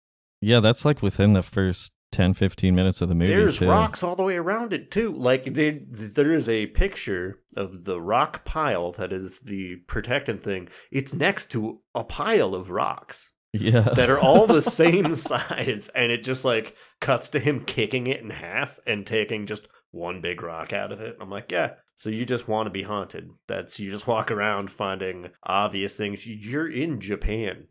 [0.41, 3.33] yeah, that's like within the first 10 15 minutes of the movie.
[3.33, 3.69] there's too.
[3.69, 5.13] rocks all the way around it too.
[5.13, 10.69] Like they, there is a picture of the rock pile that is the protectant thing.
[10.91, 13.31] It's next to a pile of rocks.
[13.55, 13.81] Yeah.
[13.81, 18.23] that are all the same size and it just like cuts to him kicking it
[18.23, 22.09] in half and taking just one big rock out of it i'm like yeah so
[22.09, 26.67] you just want to be haunted that's you just walk around finding obvious things you're
[26.67, 27.67] in japan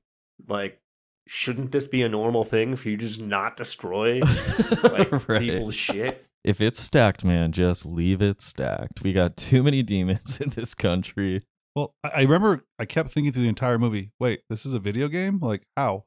[0.47, 0.79] like
[1.27, 4.19] shouldn't this be a normal thing for you just not destroy
[4.83, 5.41] like Right.
[5.41, 9.03] people's shit If it's stacked, man, just leave it stacked.
[9.03, 11.43] We got too many demons in this country.
[11.75, 14.11] Well, I I remember I kept thinking through the entire movie.
[14.19, 15.39] Wait, this is a video game?
[15.41, 16.05] Like how?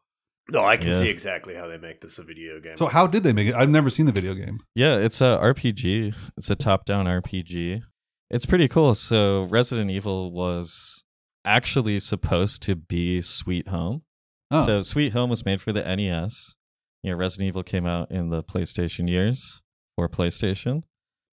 [0.50, 0.92] no i can Yeah.
[0.98, 3.55] see exactly how they make this a video game So how did they make it?
[3.55, 4.59] I've never seen the video game.
[4.74, 6.14] Yeah, it's a RPG.
[6.37, 7.81] It's a top-down RPG.
[8.31, 8.94] It's pretty cool.
[8.94, 11.03] So Resident Evil was
[11.46, 14.03] actually supposed to be Sweet Home.
[14.55, 16.55] Oh, So Sweet Home was made for the NES.
[17.03, 19.62] You know, Resident Evil came out in the PlayStation years
[19.97, 20.83] for PlayStation.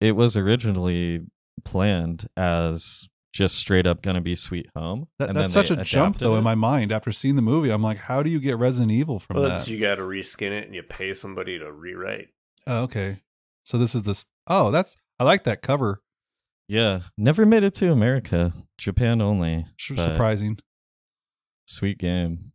[0.01, 1.21] It was originally
[1.65, 5.07] planned as just straight up gonna be Sweet Home.
[5.19, 7.43] that, and that's then such a jump adapted though in my mind after seeing the
[7.43, 7.71] movie.
[7.71, 9.51] I'm like, how do you get Resident Evil from well, that?
[9.51, 12.29] that's you got to reskin it and you pay somebody to rewrite
[12.67, 13.19] Oh, okay.
[13.65, 14.27] So this is this.
[14.47, 16.03] Oh, that's I like that cover.
[16.69, 18.53] Yeah, never made it to America.
[18.79, 19.67] Japan only.
[19.77, 20.59] Sh- Surprising.
[21.67, 22.53] Sweet game.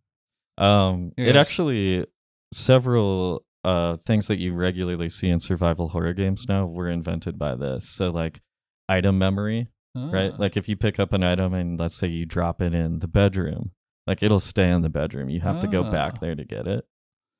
[0.58, 2.06] Um, Yeah, it actually
[2.54, 7.56] several uh things that you regularly see in survival horror games now were invented by
[7.56, 7.90] this.
[7.90, 8.42] So like
[8.88, 10.32] item memory, right?
[10.34, 10.38] Ah.
[10.38, 13.08] Like if you pick up an item and let's say you drop it in the
[13.08, 13.72] bedroom,
[14.08, 15.30] like it'll stay in the bedroom.
[15.30, 15.92] You have to go Ah.
[15.92, 16.86] back there to get it.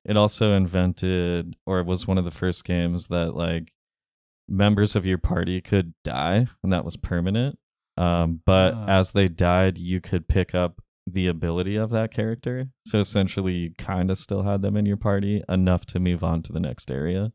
[0.04, 3.72] It also invented or was one of the first games that like
[4.48, 7.58] members of your party could die and that was permanent.
[7.96, 8.84] Um, but Ah.
[8.88, 12.68] as they died, you could pick up the ability of that character.
[12.86, 16.42] So essentially, you kind of still had them in your party enough to move on
[16.42, 17.32] to the next area.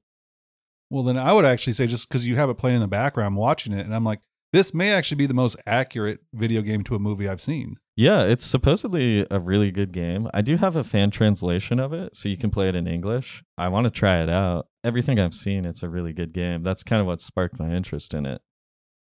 [0.89, 3.37] Well, then I would actually say just because you have it playing in the background,
[3.37, 4.19] watching it, and I'm like,
[4.51, 7.77] this may actually be the most accurate video game to a movie I've seen.
[7.95, 10.29] Yeah, it's supposedly a really good game.
[10.33, 13.43] I do have a fan translation of it, so you can play it in English.
[13.57, 14.67] I want to try it out.
[14.83, 16.63] Everything I've seen, it's a really good game.
[16.63, 18.41] That's kind of what sparked my interest in it.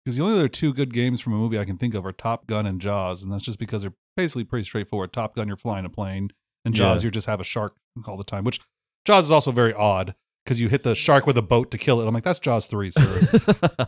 [0.04, 2.12] Because the only other two good games from a movie I can think of are
[2.12, 5.14] Top Gun and Jaws, and that's just because they're basically pretty straightforward.
[5.14, 6.30] Top Gun, you're flying a plane,
[6.66, 7.08] and Jaws, Yeah.
[7.08, 7.76] you just have a shark
[8.08, 8.44] all the time.
[8.44, 8.60] Which
[9.06, 10.14] Jaws is also very odd
[10.44, 12.08] because you hit the shark with a boat to kill it.
[12.08, 13.88] I'm like, that's Jaws three, sir.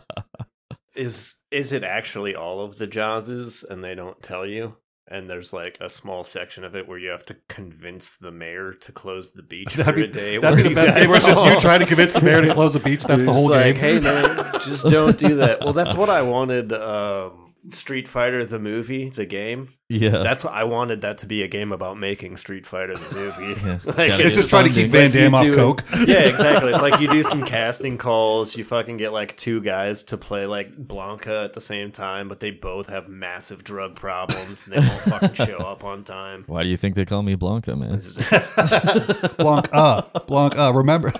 [0.94, 4.76] Is is it actually all of the Jawses and they don't tell you?
[5.08, 8.72] And there's like a small section of it where you have to convince the mayor
[8.72, 10.38] to close the beach for that'd a be, day.
[10.38, 11.08] that'd be the you best guys game.
[11.08, 13.04] Where it's just you trying to convince the mayor to close the beach.
[13.04, 13.76] That's the You're whole just like, game.
[13.76, 14.24] Hey man,
[14.64, 15.60] just don't do that.
[15.60, 16.72] Well, that's what I wanted.
[16.72, 19.70] Um, Street Fighter the movie, the game.
[19.88, 20.18] Yeah.
[20.18, 23.60] That's what I wanted that to be a game about making Street Fighter the movie.
[23.66, 23.78] Yeah.
[23.84, 24.90] Like, Gotta It's just trying to keep.
[24.90, 25.84] Van Damme you off do- coke.
[26.06, 26.72] yeah, exactly.
[26.72, 28.56] It's like you do some casting calls.
[28.56, 32.40] You fucking get like two guys to play like Blanka at the same time, but
[32.40, 36.44] they both have massive drug problems and they won't fucking show up on time.
[36.46, 37.94] Why do you think they call me Blanka, man?
[37.94, 41.12] It's just- Blanc up, Remember,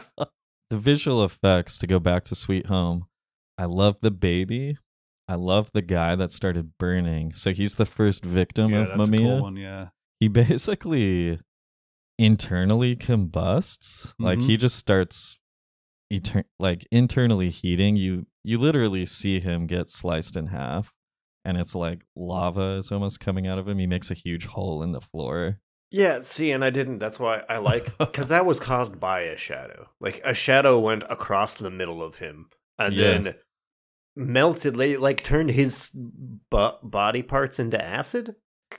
[0.71, 3.07] the visual effects to go back to Sweet Home.
[3.59, 4.77] I love the baby.
[5.29, 7.33] I love the guy that started burning.
[7.33, 9.57] So he's the first victim yeah, of that's a cool one.
[9.57, 9.89] Yeah,
[10.21, 11.41] He basically
[12.19, 14.15] internally combusts.
[14.19, 14.47] Like Mhm.
[14.47, 15.39] he just starts
[16.13, 17.97] etern- like internally heating.
[17.97, 20.93] You you literally see him get sliced in half
[21.45, 23.79] and it's like lava is almost coming out of him.
[23.79, 25.61] He makes a huge hole in the floor.
[25.93, 26.99] yeah, see, and I didn't.
[26.99, 29.89] That's why I like because that was caused by a shadow.
[30.01, 33.19] Like a shadow went across the middle of him and Yeah.
[33.19, 33.35] then
[34.17, 38.35] melted, like, turned his bo- body parts into acid.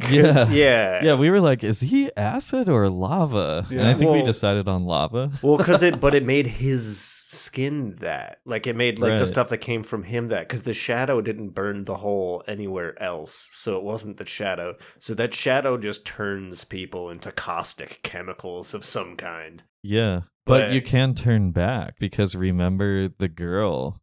[0.10, 0.50] Yeah.
[0.50, 3.66] yeah, Yeah, we were like, is he acid or lava?
[3.70, 5.32] And I think we decided on lava.
[5.42, 8.40] Well, because it, but it made his skin that.
[8.46, 10.48] Like it made like the stuff that came from him that.
[10.48, 14.76] Because the shadow didn't burn the hole anywhere else, so it wasn't the shadow.
[15.00, 19.64] So that shadow just turns people into caustic chemicals of some kind.
[19.84, 20.22] Yeah.
[20.46, 24.00] But But- you can turn back because remember the girl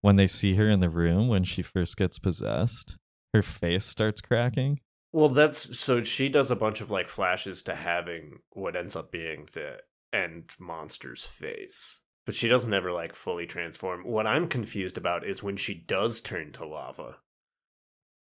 [0.00, 2.96] when they see her in the room when she first gets possessed,
[3.34, 4.80] her face starts cracking.
[5.12, 9.10] Well, that's so she does a bunch of like flashes to having what ends up
[9.10, 9.78] being the
[10.12, 12.00] end monster's face.
[12.26, 14.06] But she doesn't ever like fully transform.
[14.06, 17.16] What I'm confused about is when she does turn to lava.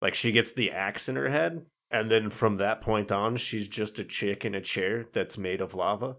[0.00, 3.66] Like she gets the axe in her head, and then from that point on, she's
[3.66, 6.16] just a chick in a chair that's made of lava.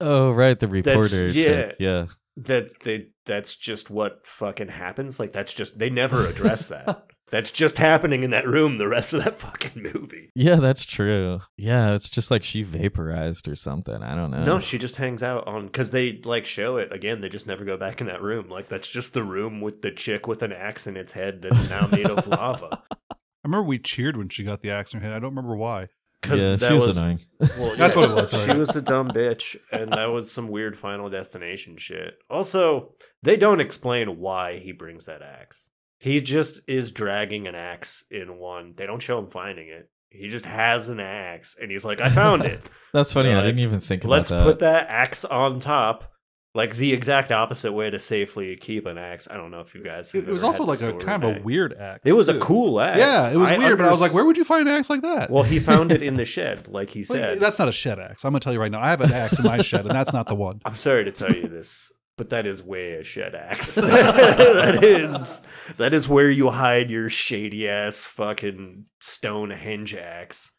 [0.00, 1.44] Oh, right, the reporter yeah.
[1.44, 1.76] chick.
[1.80, 2.06] Yeah.
[2.36, 5.18] That they that's just what fucking happens.
[5.20, 7.06] Like that's just they never address that.
[7.30, 10.30] that's just happening in that room the rest of that fucking movie.
[10.34, 11.40] Yeah, that's true.
[11.56, 14.02] Yeah, it's just like she vaporized or something.
[14.02, 14.44] I don't know.
[14.44, 17.20] No, she just hangs out on because they like show it again.
[17.20, 18.48] They just never go back in that room.
[18.48, 21.68] Like that's just the room with the chick with an axe in its head that's
[21.68, 22.82] now made of lava.
[23.10, 25.16] I remember we cheered when she got the axe in her head.
[25.16, 25.88] I don't remember why.
[26.20, 27.20] Because yeah, that she was, was annoying.
[27.58, 30.48] Well, That's yeah, what it was, She was a dumb bitch, and that was some
[30.48, 32.18] weird Final Destination shit.
[32.28, 35.68] Also, they don't explain why he brings that axe.
[35.98, 38.74] He just is dragging an axe in one.
[38.76, 39.90] They don't show him finding it.
[40.10, 42.68] He just has an axe, and he's like, "I found it.
[42.92, 43.28] That's funny.
[43.28, 44.16] They're I didn't even think about that.
[44.16, 44.42] Let's that.
[44.42, 46.12] put that axe on top."
[46.52, 49.28] Like the exact opposite way to safely keep an axe.
[49.30, 50.12] I don't know if you guys.
[50.12, 52.00] It, have it was also had like a kind of a weird axe.
[52.04, 52.98] It was a cool axe.
[52.98, 55.02] Yeah, it was weird, but I was like, where would you find an axe like
[55.02, 55.30] that?
[55.30, 57.40] Well, he found it in the shed, like he Well, said.
[57.40, 58.24] that's not a shed axe.
[58.24, 58.80] I'm gonna tell you right now.
[58.80, 60.60] I have an axe in my shed, and that's not the one.
[60.64, 63.74] I'm sorry to tell you this, but that is way a shed axe.
[63.76, 65.40] that is
[65.76, 70.50] that is where you hide your shady ass fucking stone Stonehenge axe.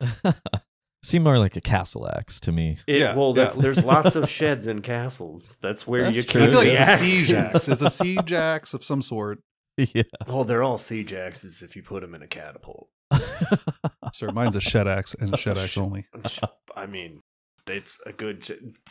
[1.04, 2.78] Seemed more like a castle axe to me.
[2.86, 3.50] It, Yeah, well, yeah.
[3.58, 5.58] there's lots of sheds and castles.
[5.62, 6.42] That's where That's you true.
[6.44, 7.10] I keep feel like it's a axes.
[7.12, 7.68] siege axe.
[7.70, 9.40] It's a siege axe of some sort.
[9.78, 10.04] yeah.
[10.28, 12.90] Well, they're all siege axes if you put them in a catapult.
[14.14, 16.06] Sir, mine's a shed axe and shed axe only.
[16.76, 17.22] I mean,
[17.68, 18.46] it's a good.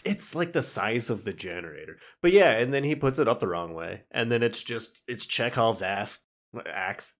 [0.04, 2.52] It's like the size of the generator, but yeah.
[2.52, 5.82] And then he puts it up the wrong way, and then it's just it's Chekhov's
[5.82, 6.18] ass
[6.66, 7.14] axe.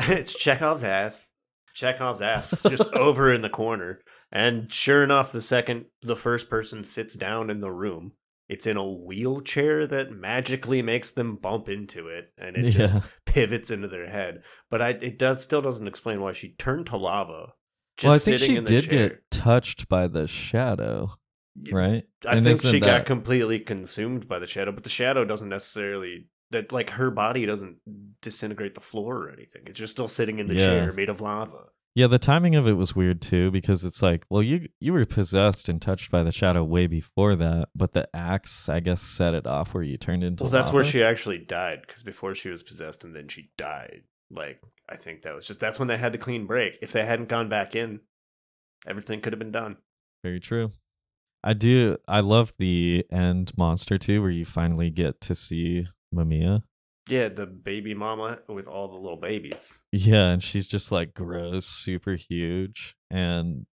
[0.00, 1.28] it's Chekhov's ass.
[1.74, 4.00] Chekhov's ass is just over in the corner,
[4.32, 8.12] and sure enough, the second the first person sits down in the room,
[8.48, 12.94] it's in a wheelchair that magically makes them bump into it, and it just
[13.26, 14.42] pivots into their head.
[14.70, 17.54] But I, it does still doesn't explain why she turned to lava.
[17.96, 19.08] Just well, I think she did chair.
[19.08, 21.12] get touched by the shadow,
[21.70, 22.04] right?
[22.26, 26.28] I And think she got completely consumed by the shadow, but the shadow doesn't necessarily
[26.54, 27.76] that like her body doesn't
[28.22, 29.62] disintegrate the floor or anything.
[29.66, 30.66] It's just still sitting in the Yeah.
[30.66, 31.66] chair made of lava.
[31.96, 35.04] Yeah, the timing of it was weird too because it's like, well, you you were
[35.04, 39.34] possessed and touched by the shadow way before that, but the axe, I guess, set
[39.34, 40.42] it off where you turned into.
[40.42, 44.02] Well, that's where she actually died because before she was possessed and then she died.
[44.30, 46.78] Like I think that was just that's when they had to clean break.
[46.82, 48.00] If they hadn't gone back in,
[48.86, 49.76] everything could have been done.
[50.24, 50.72] Very true.
[51.44, 51.98] I do.
[52.08, 56.62] I love the end monster too, where you finally get to see Mamiya.
[57.08, 59.78] Yeah, the baby mama with all the little babies.
[59.92, 63.66] Yeah, and she's just like gross, super huge, and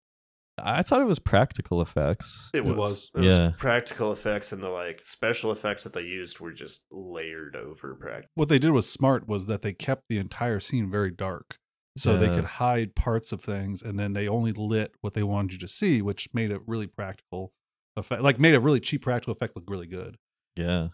[0.63, 2.51] I thought it was practical effects.
[2.53, 2.77] It was.
[2.77, 3.11] was.
[3.15, 3.53] It was Yeah.
[3.57, 8.29] practical effects and the like special effects that they used were just layered over practical.
[8.35, 11.57] What they did was smart was that they kept the entire scene very dark.
[11.97, 15.53] So they could hide parts of things and then they only lit what they wanted
[15.55, 17.53] you to see, which made it really practical
[17.97, 20.17] effect like made a really cheap practical effect look really good.
[20.57, 20.89] Yeah,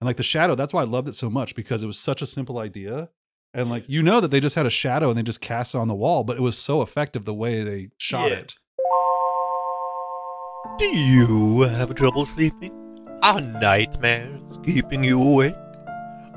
[0.00, 2.20] And like the shadow, that's why I loved it so much because it was such
[2.22, 3.08] a simple idea.
[3.54, 5.78] and like you know that they just had a shadow and they just cast it
[5.78, 8.36] on the wall, but it was so effective the way they shot Yeah.
[8.38, 8.54] it.
[10.78, 12.72] Do you have trouble sleeping?
[13.22, 15.54] Are nightmares keeping you awake?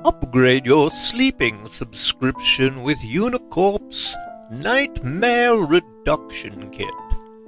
[0.06, 4.16] Upgrade your sleeping subscription with Unicorp's
[4.50, 6.96] Nightmare Reduction Kit.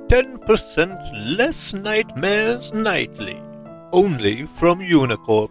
[0.09, 3.41] 10% less nightmares nightly.
[3.93, 5.49] Only from Unicorp.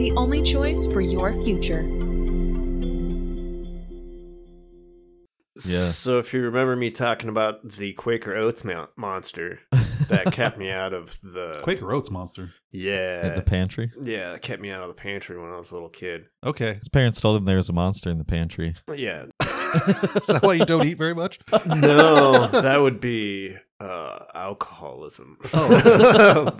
[0.00, 1.82] The only choice for your future.
[5.62, 5.90] Yeah.
[5.90, 9.60] So if you remember me talking about the Quaker Oats mo- monster
[10.08, 12.50] that kept me out of the Quaker Oats monster.
[12.72, 13.92] yeah in the pantry.
[14.00, 16.24] yeah that kept me out of the pantry when I was a little kid.
[16.46, 18.74] Okay, His parents told him there was a monster in the pantry.
[18.88, 21.40] Yeah, is that why you don't eat very much?
[21.66, 25.36] no, that would be uh, alcoholism.
[25.52, 26.58] Oh.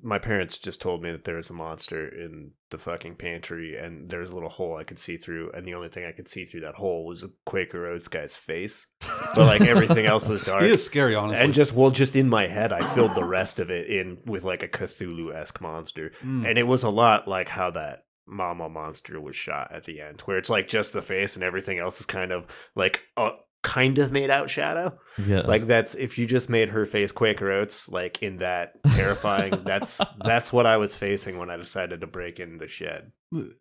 [0.00, 4.08] My parents just told me that there was a monster in the fucking pantry, and
[4.08, 6.44] there's a little hole I could see through, and the only thing I could see
[6.44, 8.86] through that hole was a Quaker Oats guy's face.
[9.34, 10.62] But like everything else was dark.
[10.62, 11.44] He is scary, honestly.
[11.44, 14.44] and just well, just in my head, I filled the rest of it in with
[14.44, 16.48] like a Cthulhu esque monster, Mm.
[16.48, 20.20] and it was a lot like how that Mama monster was shot at the end,
[20.22, 23.30] where it's like just the face and everything else is kind of like a
[23.68, 24.98] kind of made out shadow.
[25.26, 25.40] Yeah.
[25.40, 29.52] Like that's if you just made her face Quaker Oats, like in that terrifying.
[29.64, 33.12] that's that's what I was facing when I decided to break in the shed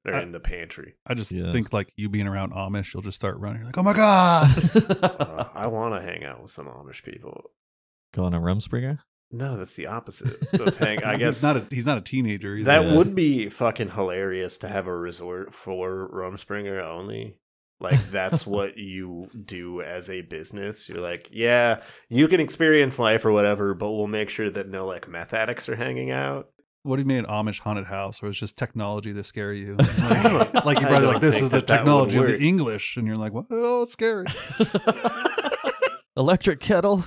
[0.05, 0.95] or I, in the pantry.
[1.05, 1.51] I just Yeah.
[1.51, 3.59] think like you being around Amish, you'll just start running.
[3.59, 4.47] You're like, oh my god!
[5.27, 7.51] Uh, I want to hang out with some Amish people.
[8.13, 8.99] Going on a Rumspringa?
[9.31, 11.03] No, that's the opposite of hang.
[11.03, 12.55] I guess he's not a he's not a teenager.
[12.55, 12.95] He's That Yeah.
[12.95, 17.37] would be fucking hilarious to have a resort for Rumspringa only.
[17.79, 20.89] Like that's what you do as a business.
[20.89, 24.85] You're like, yeah, you can experience life or whatever, but we'll make sure that no
[24.85, 26.49] like meth addicts are hanging out.
[26.83, 29.75] What do you mean an Amish haunted house Or it's just technology to scare you?
[29.97, 32.95] Like, like I you're probably like, this is the that that technology of the English,
[32.95, 33.45] and you're like, what?
[33.49, 34.25] Oh, it's scary.
[36.17, 37.03] Electric kettle?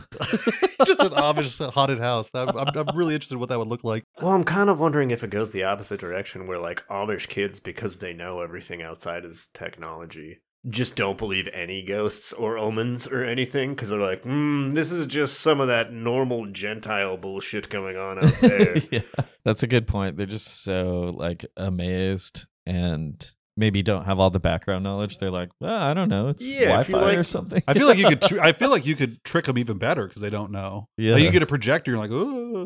[0.85, 2.31] just an Amish haunted house.
[2.31, 4.05] That, I'm, I'm really interested in what that would look like.
[4.21, 7.59] Well, I'm kind of wondering if it goes the opposite direction, where like Amish kids,
[7.59, 13.25] because they know everything outside is technology, just don't believe any ghosts or omens or
[13.25, 17.97] anything because they're like, mm, this is just some of that normal Gentile bullshit going
[17.97, 18.77] on out there.
[18.93, 19.01] yeah.
[19.45, 20.17] That's a good point.
[20.19, 25.19] They're just so like amazed and maybe don't have all the background knowledge.
[25.19, 26.29] They're like, well, I don't know.
[26.29, 27.63] It's Yeah, Wi-Fi like- or something.
[27.67, 28.21] I feel like you could.
[28.29, 30.89] Tr- I feel like you could trick them even better because they don't know.
[30.99, 31.15] Yeah.
[31.15, 31.91] Like you get a projector.
[31.93, 32.65] You're like, oh.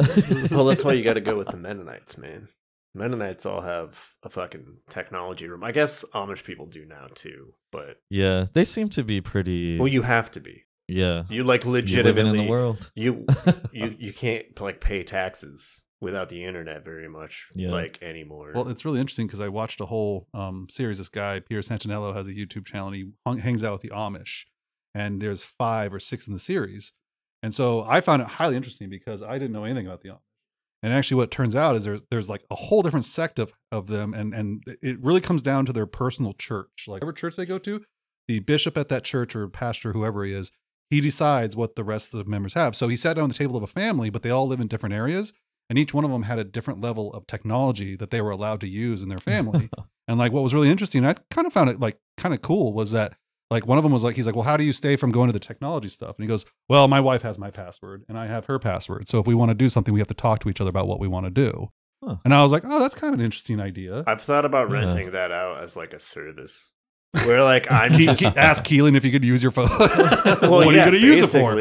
[0.51, 2.49] well, that's why you got to go with the Mennonites, man.
[2.95, 5.65] Mennonites all have a fucking technology room.
[5.65, 8.47] I guess Amish people do now too, but yeah.
[8.53, 9.79] They seem to be pretty.
[9.79, 10.65] well, you have to be.
[10.89, 11.25] yeah.
[11.29, 12.91] You like You legitimately in the world.
[12.95, 13.27] You
[13.73, 17.71] you you can't like pay taxes without the internet very much Yeah.
[17.71, 18.53] like anymore.
[18.55, 20.99] Well, it's really interesting because I watched a whole um, series.
[20.99, 23.91] This guy, Peter Santenello, has a YouTube channel and he hung, hangs out with the
[23.91, 24.43] Amish.
[24.95, 26.93] And there's five or six in the series.
[27.43, 30.19] And so I found it highly interesting because I didn't know anything about the Amish.
[30.85, 33.87] And actually, what turns out is there's there's like a whole different sect of, of
[33.87, 36.85] them, and and it really comes down to their personal church.
[36.87, 37.83] Like whatever church they go to,
[38.29, 40.53] the bishop at that church or pastor, whoever he is,
[40.91, 42.77] he decides what the rest of the members have.
[42.77, 44.67] So he sat down at the table of a family, but they all live in
[44.67, 45.33] different areas,
[45.71, 48.61] and each one of them had a different level of technology that they were allowed
[48.61, 49.71] to use in their family.
[50.07, 52.75] and like what was really interesting, I kind of found it like kind of cool
[52.75, 53.17] was that
[53.51, 55.29] like one of them was like he's like, "Well, how do you stay from going
[55.29, 58.27] to the technology stuff?" And he goes, "Well, my wife has my password and I
[58.27, 59.09] have her password.
[59.09, 60.87] So if we want to do something, we have to talk to each other about
[60.89, 61.69] what we want to do."
[62.03, 62.17] Huh.
[62.25, 64.77] And I was like, "Oh, that's kind of an interesting idea." I've thought about Yeah.
[64.77, 66.71] renting that out as like a service.
[67.27, 69.69] Where like I'm just ask Keelan if you could use your phone.
[70.43, 71.57] Well, what are you going to use it for?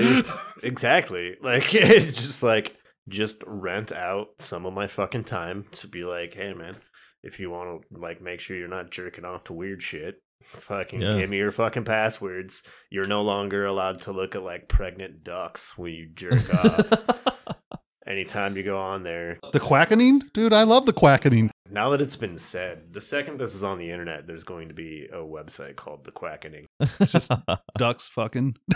[0.66, 1.36] exactly.
[1.42, 2.76] Like it's just like
[3.10, 6.78] just rent out some of my fucking time to be like, hey man,
[7.22, 11.02] if you want to like make sure you're not jerking off to weird shit, fucking
[11.02, 11.18] Yeah.
[11.18, 12.62] give me your fucking passwords.
[12.90, 17.28] You're no longer allowed to look at like pregnant ducks when you jerk off.
[18.08, 19.40] Anytime you go on there.
[19.54, 20.52] The quackening, dude.
[20.52, 21.50] I love the quackening.
[21.72, 24.74] Now that it's been said, the second this is on the internet, there's going to
[24.74, 26.66] be a website called The Quackening.
[27.00, 27.32] It's just
[27.78, 28.58] ducks fucking.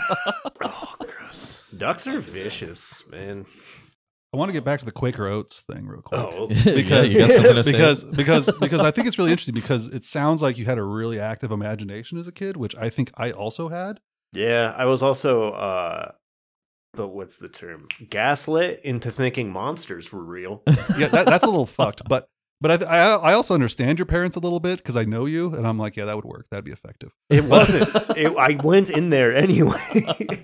[0.62, 1.62] Oh, gross.
[1.76, 3.46] Ducks are vicious, man.
[4.32, 6.20] I want to get back to the Quaker Oats thing real quick.
[6.20, 7.72] Oh, because yeah, you got something to say?
[7.72, 10.82] because because because I think it's really interesting because it sounds like you had a
[10.82, 14.00] really active imagination as a kid, which I think I also had.
[14.32, 16.12] Yeah, I was also uh
[16.92, 17.86] but what's the term?
[18.10, 20.62] Gaslit into thinking monsters were real.
[20.98, 22.28] Yeah, that, that's a little fucked, but
[22.60, 25.54] but I, I I also understand your parents a little bit because I know you,
[25.54, 26.48] and I'm like, yeah, that would work.
[26.50, 27.14] That'd be effective.
[27.30, 27.88] It wasn't.
[28.16, 30.42] it, I went in there anyway.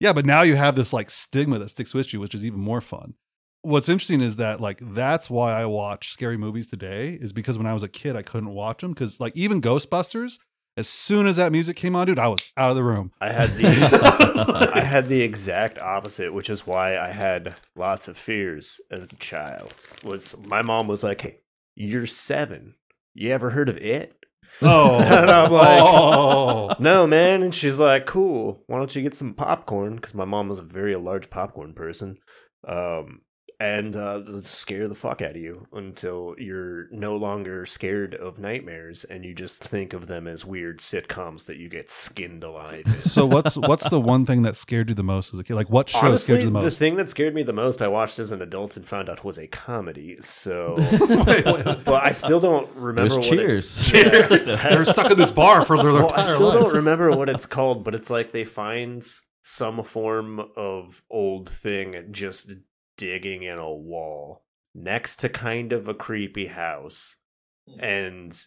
[0.00, 2.60] Yeah, but now you have this like stigma that sticks with you, which is even
[2.60, 3.14] more fun.
[3.62, 7.66] what's interesting is that like that's why I watch scary movies today is because when
[7.66, 10.38] I was a kid I couldn't watch them because like even Ghostbusters,
[10.76, 13.10] as soon as that music came on, dude, I was out of the room.
[13.20, 18.16] I had the I had the exact opposite, which is why I had lots of
[18.16, 19.74] fears as a child.
[20.04, 21.40] Was my mom was like, "Hey,
[21.74, 22.76] you're seven.
[23.14, 24.14] You ever heard of it?"
[24.62, 26.74] Oh, And I'm like, oh.
[26.78, 27.42] No, man.
[27.42, 28.62] And she's like, "Cool.
[28.66, 32.16] Why don't you get some popcorn?" Because my mom was a very large popcorn person.
[32.66, 33.20] Um,
[33.60, 38.38] and uh, let's scare the fuck out of you until you're no longer scared of
[38.38, 42.82] nightmares and you just think of them as weird sitcoms that you get skinned alive
[42.86, 43.00] in.
[43.00, 45.54] So what's what's the one thing that scared you the most as a kid?
[45.56, 46.64] Like what show Honestly, scared you the most?
[46.64, 49.24] the thing that scared me the most, I watched as an adult and found out
[49.24, 50.18] was a comedy.
[50.20, 51.64] So, Wait, wait.
[51.84, 53.80] but I still don't It remember was what Cheers.
[53.80, 53.92] it's.
[53.92, 54.28] Yeah.
[54.68, 56.64] They're stuck in this bar for their Well, I still lives.
[56.66, 59.04] don't remember what it's called, but it's like they find
[59.42, 62.52] some form of old thing just
[62.98, 64.42] digging in a wall
[64.74, 67.16] next to kind of a creepy house.
[67.66, 67.84] Hmm.
[67.84, 68.46] And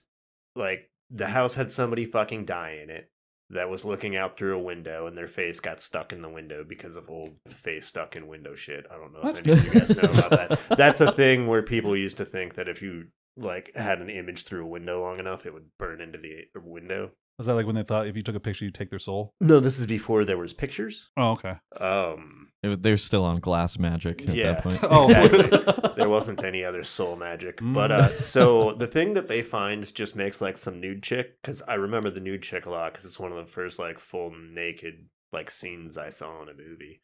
[0.55, 3.09] like the house had somebody fucking die in it
[3.49, 6.63] that was looking out through a window and their face got stuck in the window
[6.67, 8.85] because of old face stuck in window shit.
[8.89, 10.77] I don't know if any of you guys know about that.
[10.77, 14.43] That's a thing where people used to think that if you like had an image
[14.43, 17.11] through a window long enough, it would burn into the window.
[17.37, 19.33] Was that like when they thought if you took a picture you'd take their soul?
[19.41, 21.09] No, this is before there was pictures.
[21.17, 21.55] Oh, okay.
[21.79, 24.79] Um, It- they're still on glass magic at yeah, that point.
[24.83, 25.93] Oh, exactly.
[25.97, 27.57] there wasn't any other soul magic.
[27.61, 27.99] But Mm.
[27.99, 31.75] uh, so the thing that they find just makes like some nude chick because I
[31.75, 35.07] remember the nude chick a lot because it's one of the first like full naked
[35.33, 37.01] like scenes I saw in a movie.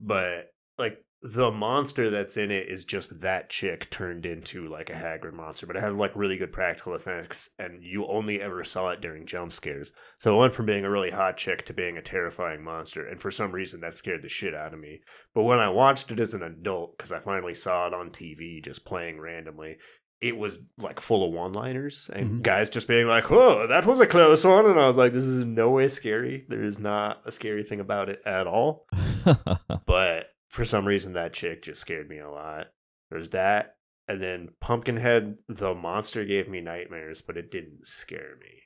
[0.00, 4.94] But like the monster that's in it is just that chick turned into like a
[4.94, 8.90] Hagrid monster, but it had like really good practical effects, and you only ever saw
[8.90, 9.92] it during jump scares.
[10.18, 13.20] So it went from being a really hot chick to being a terrifying monster, and
[13.20, 15.00] for some reason that scared the shit out of me.
[15.34, 18.62] But when I watched it as an adult, because I finally saw it on TV
[18.62, 19.78] just playing randomly,
[20.20, 22.42] it was like full of one liners and Mhm.
[22.42, 24.64] guys just being like, Whoa, that was a close one.
[24.64, 26.46] And I was like, This is in no way scary.
[26.48, 28.86] There is not a scary thing about it at all.
[29.86, 30.26] But
[30.56, 32.68] for some reason, that chick just scared me a lot.
[33.10, 33.76] There's that.
[34.08, 38.62] And then Pumpkinhead, the monster gave me nightmares, but it didn't scare me.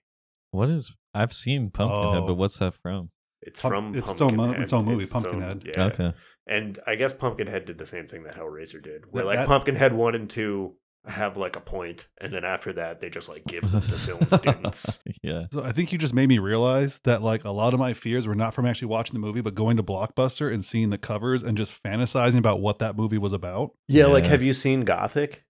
[0.53, 0.93] what is?
[1.15, 2.27] I've seen Pumpkinhead, Oh.
[2.27, 3.11] but what's that from?
[3.43, 5.63] It's Pump- from it's its own mo- its own movie, It's its own- Pumpkinhead.
[5.77, 5.85] yeah.
[5.87, 6.13] Okay.
[6.47, 9.47] And I guess Pumpkinhead did the same thing that Hellraiser did, where That- like that-
[9.49, 10.77] Pumpkinhead one and two
[11.07, 14.27] have like a point, and then after that they just like give them to film
[14.33, 15.01] students.
[15.23, 15.47] yeah.
[15.53, 18.27] So I think you just made me realize that like a lot of my fears
[18.27, 21.43] were not from actually watching the movie, but going to Blockbuster and seeing the covers
[21.43, 23.73] and just fantasizing about what that movie was about.
[23.89, 25.45] Yeah, like have you seen Gothic?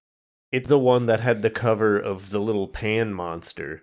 [0.53, 3.82] It's the one that had the cover of the little pan monster.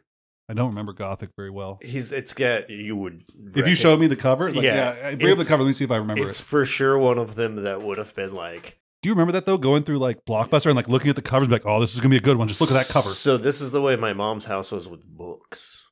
[0.49, 1.77] I don't remember Gothic very well.
[1.81, 5.15] He's it's got you would If you reckon- showed me the cover, like, Yeah, yeah,
[5.15, 5.63] bring up the cover.
[5.63, 6.43] Let me see if I remember it's it.
[6.43, 9.57] for sure one of them that would have been like Do you remember that though?
[9.57, 12.09] Going through like Blockbuster and like looking at the covers, like, oh, this is gonna
[12.09, 12.47] be a good one.
[12.47, 13.09] Just look at that cover.
[13.09, 15.85] So this is the way my mom's house was with books.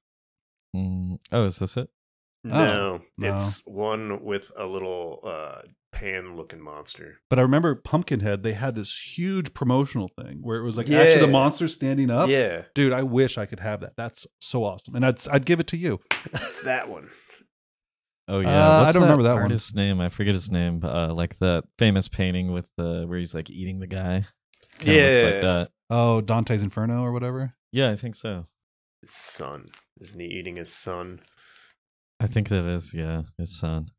[0.75, 1.89] Mm, oh, is this it?
[2.43, 3.33] No, no.
[3.33, 7.17] it's one with a little uh, pan-looking monster.
[7.27, 8.43] But I remember Pumpkinhead.
[8.43, 12.29] They had this huge promotional thing where it was like actually the monster standing up.
[12.29, 13.93] Yeah, Dude, I wish I could have that.
[13.97, 16.01] That's so awesome, and I'd I'd give it to you.
[16.33, 17.09] it's that one.
[18.27, 19.43] Oh yeah, Uh, I don't remember that one.
[19.43, 20.01] artist's name.
[20.01, 20.81] I forget his name.
[20.83, 24.25] Uh, like the famous painting with the where he's like eating the guy.
[24.79, 25.29] Kinda looks Yeah.
[25.31, 25.69] like that.
[25.89, 27.53] Oh, Dante's Inferno or whatever.
[27.71, 28.47] Yeah, I think so.
[29.01, 29.69] His son
[30.01, 31.21] isn't he eating his son?
[32.19, 33.89] I think that is yeah his son.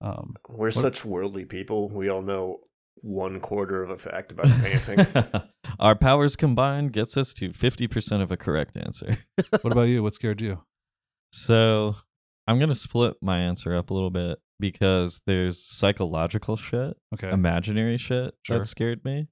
[0.00, 1.88] Um, We're What- such worldly people.
[1.88, 2.60] We all know
[3.02, 5.06] one quarter of a fact about painting.
[5.78, 9.18] Our powers combined gets us to fifty percent of a correct answer.
[9.62, 10.02] what about you?
[10.02, 10.62] What scared you?
[11.32, 11.96] So
[12.46, 17.30] I'm gonna split my answer up a little bit because there's psychological shit, Okay.
[17.30, 18.58] imaginary shit Sure.
[18.58, 19.28] that scared me.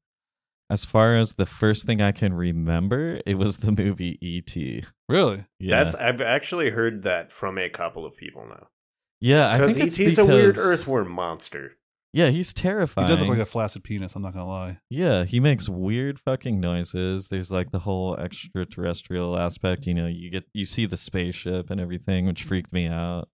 [0.71, 4.85] As far as the first thing I can remember, it was the movie E.T.
[5.09, 5.45] really?
[5.61, 8.69] Yeah, That's I've actually heard that from a couple of people now.
[9.21, 9.49] yeah.
[9.49, 11.77] I Because think it's ET's because a weird earthworm monster.
[12.15, 13.09] Yeah, he's terrifying.
[13.09, 14.15] He does look like a flaccid penis.
[14.15, 14.79] I'm not gonna lie.
[14.89, 17.27] Yeah, he makes weird fucking noises.
[17.27, 19.85] There's like the whole extraterrestrial aspect.
[19.87, 23.29] You know, you get you see the spaceship and everything, which freaked me out.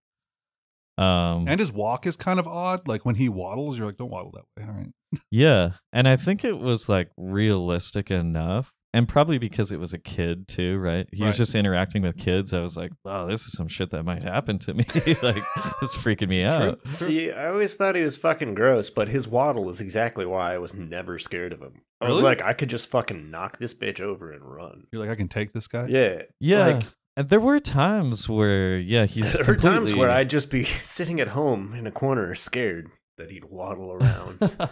[0.96, 2.88] Um, And his walk is kind of odd.
[2.88, 4.66] Like when he waddles, you're like, don't waddle that way.
[4.66, 4.92] All right.
[5.30, 9.98] yeah, and I think it was like realistic enough, and probably because it was a
[9.98, 11.08] kid too, right?
[11.12, 12.52] He was just interacting with kids.
[12.52, 14.84] I was like, oh, this is some shit that might happen to me.
[14.94, 15.42] like,
[15.82, 16.80] it's freaking me out.
[16.88, 20.58] See, I always thought he was fucking gross, but his waddle is exactly why I
[20.58, 21.82] was never scared of him.
[22.00, 24.86] I was like, I could just fucking knock this bitch over and run.
[24.90, 25.86] You're like, I can take this guy.
[25.86, 26.22] Yeah.
[26.40, 26.66] Yeah.
[26.66, 26.86] Like,
[27.16, 29.32] and there were times where, yeah, he's.
[29.34, 33.30] there were times where I'd just be sitting at home in a corner scared that
[33.30, 34.70] he'd waddle around.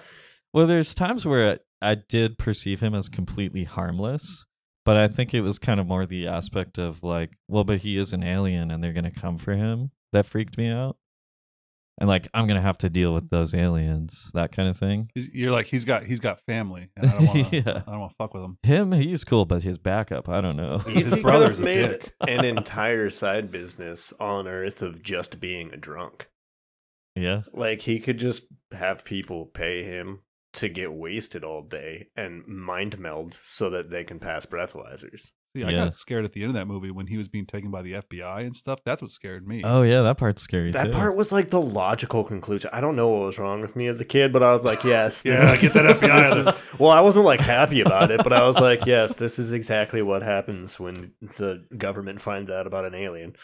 [0.53, 4.45] Well, there's times where I did perceive him as completely harmless,
[4.85, 7.97] but I think it was kind of more the aspect of like, well, but he
[7.97, 10.97] is an alien and they're going to come for him that freaked me out.
[12.01, 15.11] And like, I'm going to have to deal with those aliens, that kind of thing.
[15.15, 17.57] He's, you're like he's got he's got family, and I don't want to.
[17.57, 17.83] Yeah.
[17.87, 18.59] I don't want to fuck with him.
[18.63, 20.79] Him, he's cool, but his backup, I don't know.
[20.79, 22.13] His he brother's have a made dick.
[22.21, 26.29] an entire side business on Earth of just being a drunk.
[27.17, 27.43] yeah.
[27.53, 30.21] Like he could just have people pay him
[30.59, 35.31] to get wasted all day and mind meld so that they can pass breathalyzers.
[35.57, 35.85] See, I Yeah.
[35.87, 37.95] got scared at the end of that movie when he was being taken by the
[37.95, 38.81] FBI and stuff.
[38.85, 39.63] That's what scared me.
[39.65, 40.91] Oh, yeah, that part's scary That too.
[40.93, 42.69] part was like the logical conclusion.
[42.73, 44.85] I don't know what was wrong with me as a kid, but I was like,
[44.85, 45.23] yes.
[45.25, 48.33] Yeah, is- get that FBI this is- well, I wasn't like happy about it, but
[48.35, 52.85] I was like, yes, this is exactly what happens when the government finds out about
[52.85, 53.35] an alien.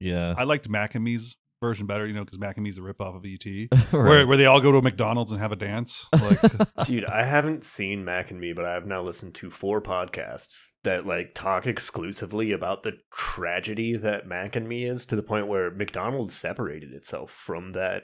[0.00, 0.34] yeah.
[0.36, 1.34] I liked Mac and Me's
[1.64, 3.44] version better, you know, because Mac and Me's the ripoff of ET,
[3.92, 4.08] Right.
[4.08, 6.06] where where they all go to a McDonald's and have a dance.
[6.12, 6.40] Like,
[6.86, 10.54] Dude, I haven't seen Mac and Me, but I have now listened to four podcasts
[10.84, 15.46] that like talk exclusively about the tragedy that Mac and Me is to the point
[15.48, 18.02] where McDonald's separated itself from that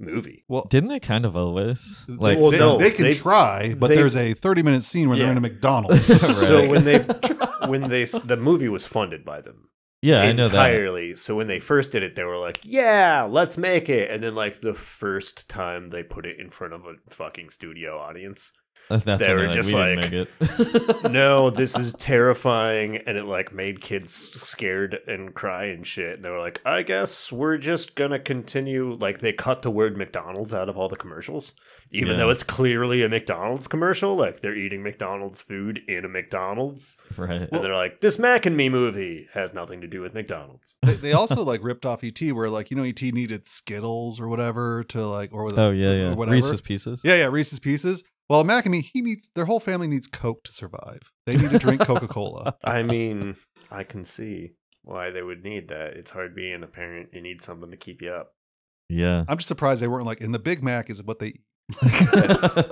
[0.00, 0.44] movie.
[0.48, 2.04] well, Didn't they kind of always?
[2.08, 5.08] Like, Well, they, no, they can they- try, but they- there's a 30 minute scene
[5.08, 6.04] where they're in a McDonald's.
[6.44, 6.98] So when they
[7.68, 9.68] when they the movie was funded by them
[10.04, 11.16] yeah, I know entirely.
[11.16, 14.34] So when they first did it, they were like, "Yeah, let's make it." And then
[14.34, 18.52] like the first time they put it in front of a fucking studio audience,
[18.90, 21.04] That's They were they're just we like, didn't make it.
[21.10, 26.16] no, this is terrifying, and it like made kids scared and cry and shit.
[26.16, 28.94] And they were like, I guess we're just gonna continue.
[28.94, 31.52] Like they cut the word McDonald's out of all the commercials,
[31.92, 32.18] even Yeah.
[32.18, 34.16] though it's clearly a McDonald's commercial.
[34.16, 37.48] Like they're eating McDonald's food in a McDonald's, right.
[37.50, 40.76] and they're like, this Mac and Me movie has nothing to do with McDonald's.
[40.82, 44.28] they, they also like ripped off ET, where like you know ET needed Skittles or
[44.28, 46.14] whatever to like or oh yeah, or yeah.
[46.14, 46.34] whatever.
[46.34, 47.02] Reese's Pieces.
[47.04, 48.04] Yeah, yeah, Reese's Pieces.
[48.28, 51.12] Well, Mac and me, he needs their whole family needs Coke to survive.
[51.26, 52.56] They need to drink Coca Cola.
[52.64, 53.36] I mean,
[53.70, 54.52] I can see
[54.82, 55.94] why they would need that.
[55.94, 57.10] It's hard being a parent.
[57.12, 58.32] You need something to keep you up.
[58.88, 59.24] Yeah.
[59.28, 61.40] I'm just surprised they weren't like in the Big Mac is what they eat.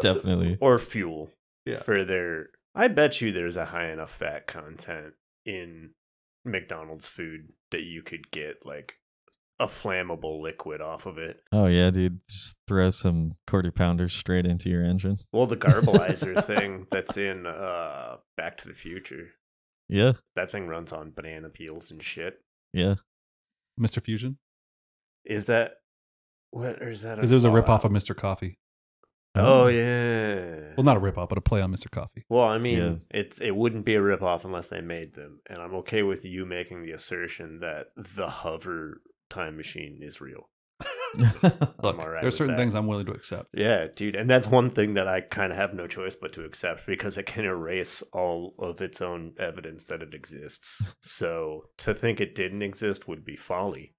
[0.02, 0.58] Definitely.
[0.60, 1.30] or fuel
[1.64, 1.82] Yeah.
[1.82, 5.14] for their i bet you there's a high enough fat content
[5.46, 5.90] in
[6.44, 8.96] mcdonald's food that you could get like
[9.60, 12.20] a flammable liquid off of it Oh yeah, dude.
[12.28, 15.18] Just throw some quarter pounders straight into your engine.
[15.32, 19.28] well the garbalizer thing that's in uh back to the future
[19.88, 20.12] Yeah.
[20.36, 22.40] that thing runs on banana peels and shit
[22.72, 22.96] Yeah.
[23.80, 24.02] Mr.
[24.02, 24.38] Fusion.
[25.24, 25.72] is that
[26.50, 27.84] what or is that Because it was a ripoff Fallout?
[27.86, 28.16] of Mr.
[28.16, 28.58] Coffee.
[29.36, 31.90] oh yeah Well, not a ripoff, but a play on Mr.
[31.90, 32.24] Coffee.
[32.28, 32.94] Well, I mean, Yeah.
[33.20, 36.44] it it wouldn't be a ripoff unless they made them, and I'm okay with you
[36.46, 39.00] making the assertion that the hover
[39.32, 40.48] time machine is real.
[41.14, 41.52] Look,
[41.82, 42.60] all right there's with certain that.
[42.60, 43.48] things I'm willing to accept.
[43.54, 46.44] Yeah, dude, and that's one thing that I kind of have no choice but to
[46.44, 50.94] accept because it can erase all of its own evidence that it exists.
[51.02, 53.94] So to think it didn't exist would be folly.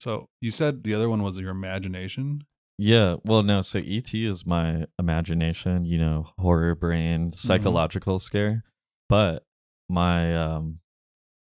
[0.00, 2.42] So you said the other one was your imagination.
[2.78, 3.62] Yeah, well, no.
[3.62, 8.62] So ET is my imagination, you know, horror brain, psychological scare.
[9.08, 9.42] But
[9.88, 10.78] my um,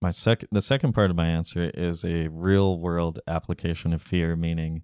[0.01, 4.35] my second, the second part of my answer is a real world application of fear,
[4.35, 4.83] meaning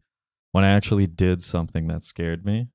[0.51, 2.67] when I actually did something that scared me,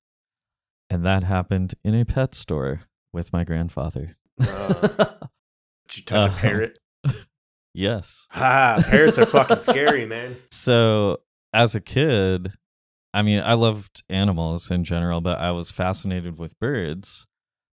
[0.90, 2.82] and that happened in a pet store
[3.12, 4.16] with my grandfather.
[4.40, 4.72] Uh,
[5.88, 6.40] Did you touch a Uh-huh.
[6.40, 6.78] parrot?
[7.74, 8.26] yes.
[8.30, 8.82] Ha!
[8.88, 10.36] Parrots are fucking scary, man.
[10.53, 11.20] So
[11.53, 12.53] as a kid,
[13.14, 17.26] I mean, I loved animals in general, but I was fascinated with birds.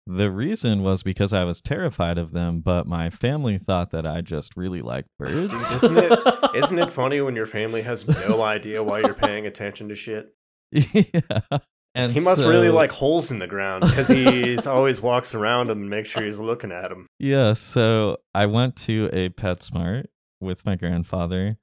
[0.10, 4.22] The reason was because I was terrified of them, but my family thought that I
[4.22, 5.54] just really liked birds.
[5.84, 9.90] Isn't it- Isn't it funny when your family has no idea why you're paying attention
[9.90, 10.34] to shit?
[10.72, 11.60] yeah.
[11.96, 15.82] And he must really like holes in the ground because he always walks around them
[15.82, 17.08] and makes sure he's looking at them.
[17.20, 20.06] Yeah, so I went to a PetSmart
[20.40, 21.58] with my grandfather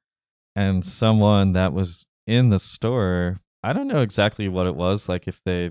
[0.56, 3.38] and someone that was in the store.
[3.62, 5.70] I don't know exactly what it was, like if they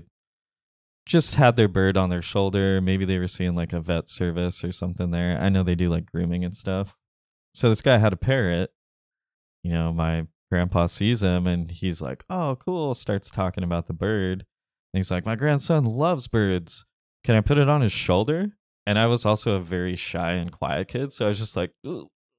[1.06, 4.64] just had their bird on their shoulder, maybe they were seeing like a vet service
[4.64, 5.38] or something there.
[5.38, 6.96] I know they do like grooming and stuff.
[7.52, 8.72] So this guy had a parrot.
[9.62, 13.92] You know, my grandpa sees him and he's like, "Oh, cool." Starts talking about the
[13.92, 14.44] bird.
[14.92, 16.84] And he's like, "My grandson loves birds.
[17.24, 20.52] Can I put it on his shoulder?" And I was also a very shy and
[20.52, 21.72] quiet kid, so I was just like,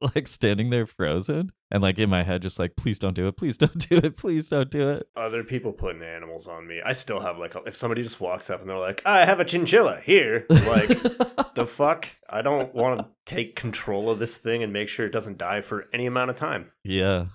[0.16, 3.38] like standing there frozen, and like in my head, just like, "Please don't do it!
[3.38, 4.18] Please don't do it!
[4.18, 6.82] Please don't do it!" Other people putting animals on me.
[6.86, 9.40] I still have like, a, if somebody just walks up and they're like, "I have
[9.40, 10.90] a chinchilla here," like
[11.56, 15.12] the fuck, I don't want to take control of this thing and make sure it
[15.14, 16.72] doesn't die for any amount of time.
[16.84, 17.28] yeah,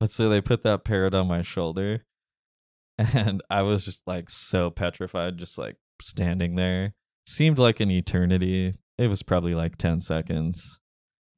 [0.00, 2.04] but so they put that parrot on my shoulder,
[2.98, 6.94] and I was just like so petrified, just like standing there.
[7.26, 8.74] Seemed like an eternity.
[8.98, 10.80] It was probably like 10 seconds.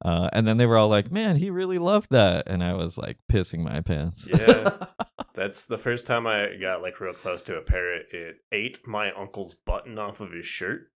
[0.03, 2.47] Uh, and then they were all like, man, he really loved that.
[2.47, 4.27] And I was like pissing my pants.
[4.31, 4.85] Yeah.
[5.33, 8.07] That's the first time I got like real close to a parrot.
[8.11, 10.91] It ate my uncle's button off of his shirt.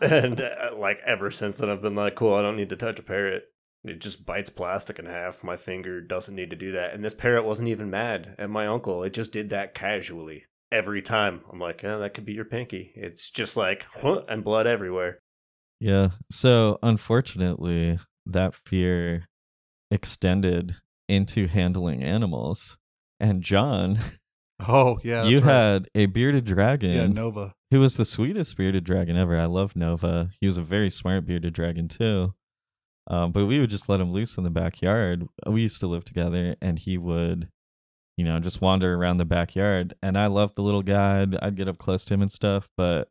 [0.00, 2.98] and uh, like ever since then, I've been like, cool, I don't need to touch
[2.98, 3.44] a parrot.
[3.84, 5.44] It just bites plastic in half.
[5.44, 6.92] My finger doesn't need to do that.
[6.92, 9.04] And this parrot wasn't even mad at my uncle.
[9.04, 11.42] It just did that casually every time.
[11.52, 12.92] I'm like, yeah, that could be your pinky.
[12.96, 15.20] It's just like, huh, and blood everywhere.
[15.80, 16.10] Yeah.
[16.30, 19.26] So unfortunately, that fear
[19.90, 20.76] extended
[21.08, 22.76] into handling animals.
[23.20, 23.98] And John,
[24.66, 25.44] Oh yeah, you right.
[25.52, 27.52] had a bearded dragon yeah Nova.
[27.70, 29.38] who was the sweetest bearded dragon ever.
[29.38, 30.30] I love Nova.
[30.40, 32.34] He was a very smart bearded dragon too.
[33.08, 35.26] Um, but we would just let him loose in the backyard.
[35.46, 37.48] We used to live together, and he would,
[38.16, 39.94] you know, just wander around the backyard.
[40.02, 41.22] And I loved the little guy.
[41.22, 43.08] I'd, I'd get up close to him and stuff, but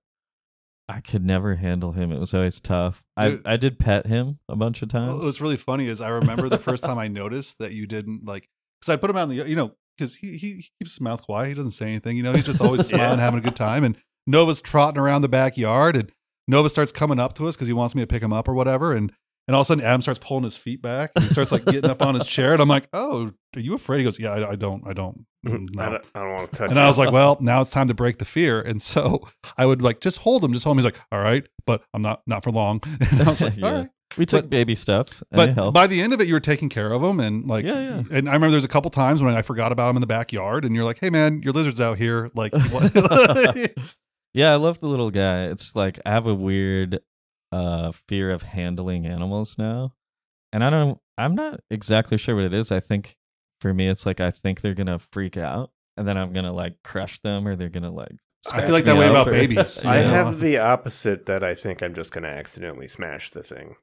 [0.88, 2.12] I could never handle him.
[2.12, 3.04] It was always tough.
[3.18, 3.42] I Dude.
[3.46, 5.24] I did pet him a bunch of times.
[5.24, 8.48] What's really funny is I remember the first time I noticed that you didn't like
[8.80, 11.02] because I put him out in the you know because he, he he keeps his
[11.02, 11.48] mouth quiet.
[11.50, 12.18] He doesn't say anything.
[12.18, 12.98] You know, he's just always Yeah.
[12.98, 13.84] smiling, having a good time.
[13.84, 16.12] And Nova's trotting around the backyard, and
[16.48, 18.54] Nova starts coming up to us because he wants me to pick him up or
[18.54, 18.94] whatever.
[18.94, 19.12] And
[19.48, 21.12] and all of a sudden, Adam starts pulling his feet back.
[21.16, 23.74] And he starts like getting up on his chair, and I'm like, "Oh, are you
[23.74, 26.52] afraid?" He goes, "Yeah, I, I don't, I don't." mm, I don't, I don't want
[26.52, 26.82] to touch And it.
[26.82, 28.60] I was like, well, now it's time to break the fear.
[28.60, 29.28] And so
[29.58, 30.80] I would like just hold him, just hold him.
[30.80, 32.82] He's like, all right, but I'm not not for long.
[33.12, 33.66] And I was like, Yeah.
[33.68, 33.90] all right.
[34.18, 35.22] we took but- baby steps.
[35.32, 37.80] But by the end of it, you were taking care of him, and like, Yeah,
[37.80, 38.04] yeah.
[38.12, 40.66] and I remember there's a couple times when I forgot about him in the backyard,
[40.66, 43.72] and you're like, "Hey, man, your lizard's out here." Like, what?
[44.34, 45.44] yeah, I love the little guy.
[45.46, 47.00] It's like I have a weird
[47.52, 49.94] uh fear of handling animals now.
[50.54, 52.72] And I don't I'm not exactly sure what it is.
[52.72, 53.16] I think
[53.62, 56.46] for me it's like I think they're going to freak out and then I'm going
[56.46, 58.18] to like crush them or they're going to like
[58.54, 59.84] I feel like that way about or- babies.
[59.86, 60.10] I Yeah.
[60.12, 63.76] have the opposite that I think I'm just going to accidentally smash the thing.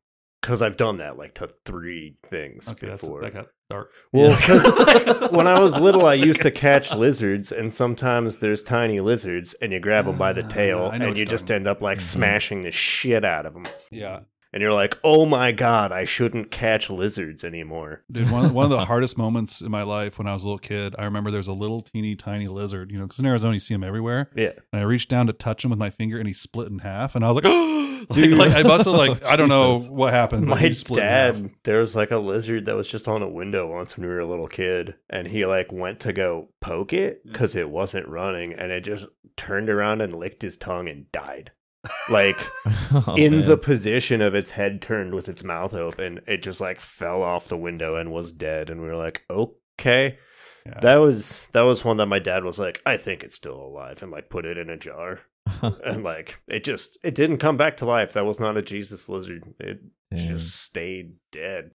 [0.43, 3.20] Because I've done that like to three things okay, that's, before.
[3.22, 3.90] that got dark.
[4.12, 4.36] Well, Yeah.
[4.36, 9.55] because when I was little, I used to catch lizards, and sometimes there's tiny lizards,
[9.62, 11.99] and you grab them by the Ah, tail, what and you just end up like
[11.99, 12.03] Mhm.
[12.03, 13.64] smashing the shit out of them.
[13.90, 14.20] Yeah,
[14.53, 18.03] And you're like, oh my god, I shouldn't catch lizards anymore.
[18.11, 18.30] dude.
[18.30, 20.94] One one of the hardest moments in my life when I was a little kid,
[20.98, 22.90] I remember there's a little teeny tiny lizard.
[22.90, 24.30] You know, because in Arizona you see them everywhere.
[24.34, 24.53] Yeah.
[24.72, 27.14] And I reached down to touch him with my finger, and he split in half.
[27.14, 27.53] And I was like,
[28.11, 30.46] Dude, like I must have like I don't know what happened.
[30.46, 31.34] My he split in half.
[31.34, 34.12] dad, there was like a lizard that was just on a window once when we
[34.12, 37.32] were a little kid, and he like went to go poke it mm.
[37.32, 41.53] because it wasn't running, and it just turned around and licked his tongue and died.
[42.11, 42.37] Like
[42.93, 43.49] Oh, in man.
[43.49, 47.49] the position of its head turned with its mouth open, it just like fell off
[47.49, 48.70] the window and was dead.
[48.70, 50.18] And we were like, okay.
[50.64, 50.78] Yeah.
[50.80, 54.01] That was that was one that my dad was like, I think it's still alive,
[54.03, 55.18] and like put it in a jar,
[55.85, 58.12] and like it just it didn't come back to life.
[58.12, 59.43] That was not a Jesus lizard.
[59.59, 59.80] It
[60.11, 60.28] Damn.
[60.28, 61.72] just stayed dead.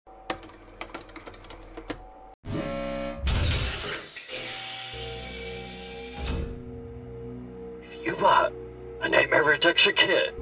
[9.07, 10.35] A Nightmare Reduction Kit,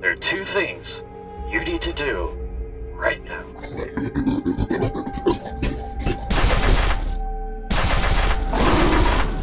[0.00, 1.04] there are two things
[1.50, 2.30] you need to do
[2.94, 3.42] right now.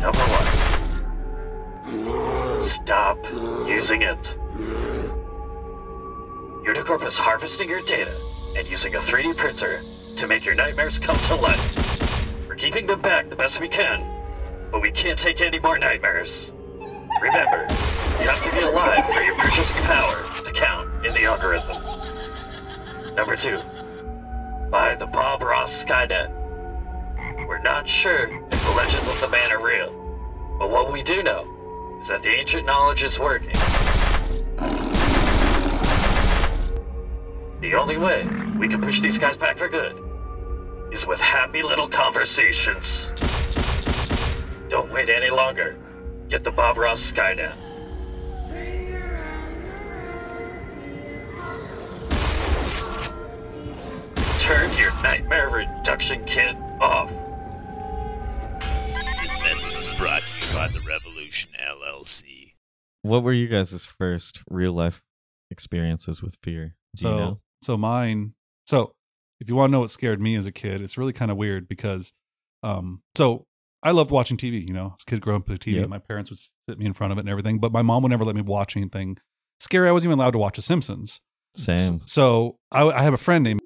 [0.02, 0.26] Number
[1.94, 3.20] one, stop
[3.68, 4.38] using it.
[6.66, 8.12] Unicorp is harvesting your data
[8.58, 9.82] and using a 3D printer
[10.16, 12.48] to make your nightmares come to life.
[12.48, 14.04] We're keeping them back the best we can,
[14.72, 16.54] but we can't take any more nightmares.
[17.22, 17.68] Remember,
[18.20, 21.82] you have to be alive for your purchasing power to count in the algorithm.
[23.16, 23.59] Number two,
[24.70, 26.32] by the Bob Ross Skynet.
[27.47, 29.91] We're not sure if the legends of the man are real,
[30.57, 33.53] but what we do know is that the ancient knowledge is working.
[37.61, 39.97] The only way we can push these guys back for good
[40.91, 43.11] is with happy little conversations.
[44.70, 45.78] Don't wait any longer.
[46.30, 47.53] Get the Bob Ross Skynet.
[54.44, 57.10] Turn your nightmare reduction kit off.
[59.22, 62.52] This message is brought to you by the Revolution LLC.
[63.04, 65.02] what were you guys' first real life
[65.50, 66.76] experiences with fear?
[66.96, 67.39] Do so you know?
[67.62, 68.34] so mine
[68.66, 68.94] so
[69.39, 71.38] if you want to know what scared me as a kid it's really kind of
[71.38, 72.14] weird because
[72.64, 73.46] um so
[73.82, 75.89] i loved watching tv you know as a kid growing up with tv Yep.
[75.89, 78.10] my parents would sit me in front of it and everything but my mom would
[78.10, 79.18] never let me watch anything
[79.60, 81.22] scary i wasn't even allowed to watch the simpsons
[81.56, 82.02] Same.
[82.06, 83.62] so i, I have a friend named and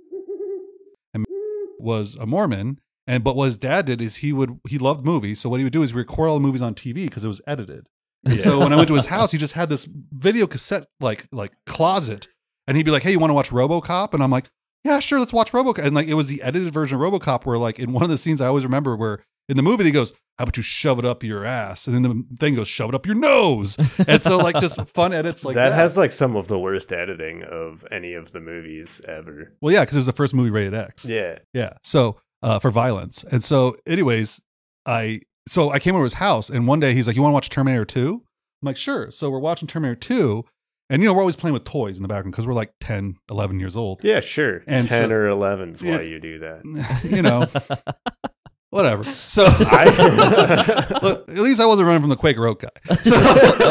[1.80, 5.40] was a mormon And but what his dad did is he would he loved movies.
[5.40, 7.42] So what he would do is record all the movies on TV because it was
[7.48, 7.88] edited.
[8.26, 11.28] And so when I went to his house, he just had this video cassette like
[11.32, 12.28] like closet,
[12.68, 14.50] and he'd be like, "Hey, you want to watch RoboCop?" And I'm like,
[14.84, 17.58] "Yeah, sure, let's watch RoboCop." And like it was the edited version of RoboCop, where
[17.58, 20.12] like in one of the scenes I always remember where in the movie he goes,
[20.38, 22.96] "How about you shove it up your ass?" And then the thing goes, "Shove it
[22.96, 23.78] up your nose."
[24.08, 26.92] And so like just fun edits like that, that, has like some of the worst
[26.92, 29.54] editing of any of the movies ever.
[29.62, 31.06] well, yeah, because it was the first movie rated X.
[31.06, 31.40] Yeah.
[31.54, 31.74] Yeah.
[31.84, 33.24] So uh, for violence.
[33.32, 34.42] And so, anyways,
[34.86, 37.32] I so I came over to his house, and one day he's like, "You want
[37.32, 38.22] to watch Terminator 2?
[38.62, 40.44] I'm like, "Sure." So we're watching Terminator 2,
[40.90, 43.16] and you know we're always playing with toys in the background because we're like 10,
[43.30, 44.02] 11 years old.
[44.04, 44.64] Yeah, sure.
[44.68, 45.98] And 10 so- or 11's Yeah.
[45.98, 47.02] why you do that.
[47.10, 47.48] you know,
[48.78, 49.04] whatever.
[49.04, 52.70] So I- look, at least I wasn't running from the Quaker Oak guy.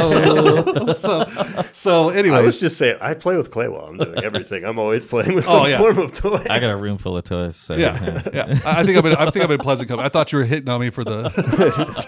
[0.06, 4.22] So, so, so I anyways, was just saying, I play with clay while I'm doing
[4.22, 4.64] everything.
[4.64, 5.78] I'm always playing with Oh, some yeah.
[5.78, 6.44] form of toy.
[6.48, 7.56] I got a room full of toys.
[7.56, 8.60] So, yeah, yeah.
[8.64, 10.06] I I think I'm in, I think I'm in pleasant company.
[10.06, 12.06] I thought you were hitting on me for the.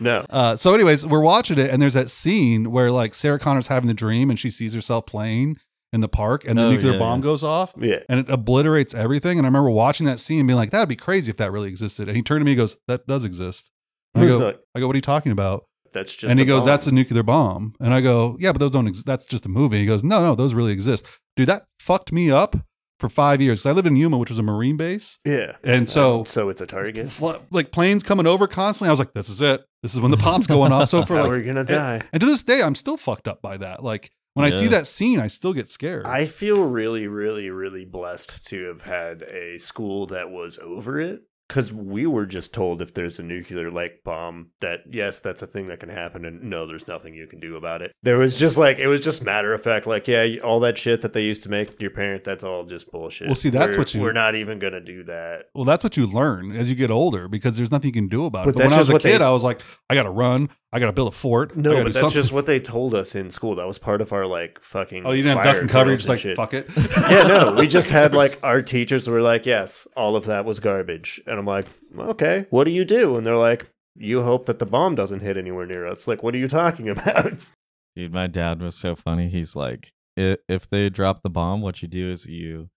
[0.00, 0.24] no.
[0.28, 3.88] Uh, so, anyways, we're watching it, and there's that scene where like Sarah Connor's having
[3.88, 5.58] the dream, and she sees herself playing
[5.92, 7.24] in the park, and the Oh, nuclear yeah, bomb yeah.
[7.24, 7.98] goes off, Yeah.
[8.08, 9.38] and it obliterates everything.
[9.38, 11.68] And I remember watching that scene, and being like, "That'd be crazy if that really
[11.68, 13.70] existed." And he turned to me, and goes, "That does exist."
[14.14, 16.62] I go, like, "I go, what are you talking about?" That's just and he goes,
[16.62, 16.66] bomb.
[16.68, 18.88] "That's a nuclear bomb." And I go, "Yeah, but those don't.
[18.88, 21.48] Ex- that's just a movie." He goes, "No, no, those really exist, dude.
[21.48, 22.56] That fucked me up
[22.98, 25.56] for five years because I lived in Yuma, which was a Marine base, Yeah.
[25.64, 27.10] and so so it's a target.
[27.10, 28.88] fl- like planes coming over constantly.
[28.88, 29.64] I was like, "This is it.
[29.82, 32.00] This is when the bomb's going off." So for like we're gonna die.
[32.12, 33.82] and to this day, I'm still fucked up by that.
[33.84, 36.06] Like when I see that scene, I still get scared.
[36.06, 41.22] I feel really, really, really blessed to have had a school that was over it.
[41.52, 45.46] Because we were just told if there's a nuclear like bomb that yes, that's a
[45.46, 47.92] thing that can happen, and no, there's nothing you can do about it.
[48.02, 51.02] There was just like it was just matter of fact, like yeah, all that shit
[51.02, 53.28] that they used to make your parent, that's all just bullshit.
[53.28, 55.46] Well, see, that's We're- what you- we're not even gonna do that.
[55.54, 58.24] well, that's what you learn as you get older because there's nothing you can do
[58.24, 58.54] about it.
[58.54, 60.48] But But, when I was a kid, they- I was like, I got to run.
[60.74, 61.54] I got to build a fort.
[61.54, 62.14] No, but that's something.
[62.14, 63.56] just what they told us in school.
[63.56, 65.04] That was part of our like fucking.
[65.04, 65.90] Oh, you didn't have duck and cover.
[65.90, 66.34] You're just like, shit.
[66.34, 66.66] fuck it.
[67.10, 70.60] yeah, no, we just had like our teachers were like, yes, all of that was
[70.60, 71.20] garbage.
[71.26, 71.66] And I'm like,
[71.98, 73.16] okay, what do you do?
[73.16, 76.06] And they're like, you hope that the bomb doesn't hit anywhere near us.
[76.06, 77.50] Like, what are you talking about?
[77.96, 79.28] Dude, my dad was so funny.
[79.28, 82.68] He's like, if they drop the bomb, what you do is you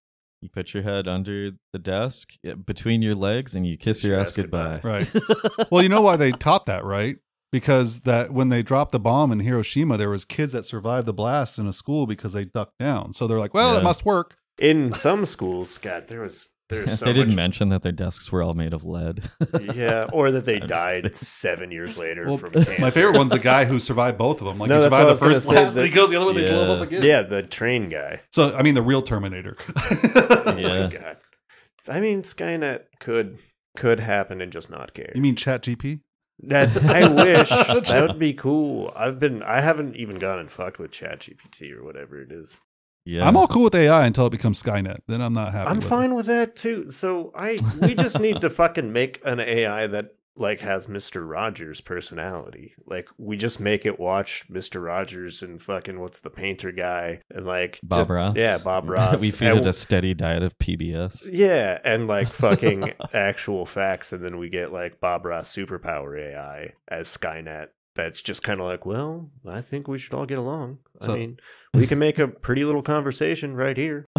[0.42, 4.18] you put your head under the desk eh, between your legs and you kiss your
[4.20, 4.80] ass goodbye.
[4.84, 5.10] Right.
[5.70, 7.16] well, you know why they taught that, right?
[7.52, 11.14] Because that when they dropped the bomb in Hiroshima, there was kids that survived the
[11.14, 13.14] blast in a school because they ducked down.
[13.14, 13.80] So they're like, well, Yeah.
[13.80, 14.36] it must work.
[14.58, 17.36] In some schools, God, there was there's so they didn't much.
[17.36, 19.22] mention that their desks were all made of lead.
[19.74, 22.76] yeah, or that they I'm died seven years later Well, from cancer.
[22.80, 24.58] my favorite one's the guy who survived both of them.
[24.58, 25.92] Like No, he that's survived the what I was first gonna say, blast, and he
[25.94, 27.02] goes the other way, they blow him up again.
[27.02, 28.20] Yeah, the train guy.
[28.32, 29.56] So I mean, the real Terminator.
[29.68, 30.78] Oh Yeah.
[30.84, 31.16] my god.
[31.88, 33.38] I mean, Skynet could
[33.76, 35.12] could happen and just not care.
[35.14, 36.00] you mean Chat GP?
[36.40, 38.92] That's I wish that would be cool.
[38.96, 42.60] I've been I haven't even gone and fucked with ChatGPT or whatever it is.
[43.06, 43.26] Yeah.
[43.26, 44.98] I'm all cool with AI until it becomes Skynet.
[45.06, 45.70] Then I'm not happy.
[45.70, 46.90] I'm with fine with that too.
[46.90, 51.26] So I we just need to fucking make an AI that like has Mr.
[51.26, 52.74] Rogers personality.
[52.84, 54.84] Like we just make it watch Mr.
[54.84, 58.36] Rogers and fucking what's the painter guy and like Bob just- Ross.
[58.36, 59.18] Yeah, Bob Ross.
[59.20, 61.26] we feed And- it a steady diet of PBS.
[61.32, 66.74] Yeah, and like fucking actual facts, and then we get like Bob Ross superpower AI
[66.88, 67.68] as Skynet.
[67.96, 70.78] That's just kind of like, well, I think we should all get along.
[71.00, 71.38] So- I mean,
[71.74, 74.06] we can make a pretty little conversation right here.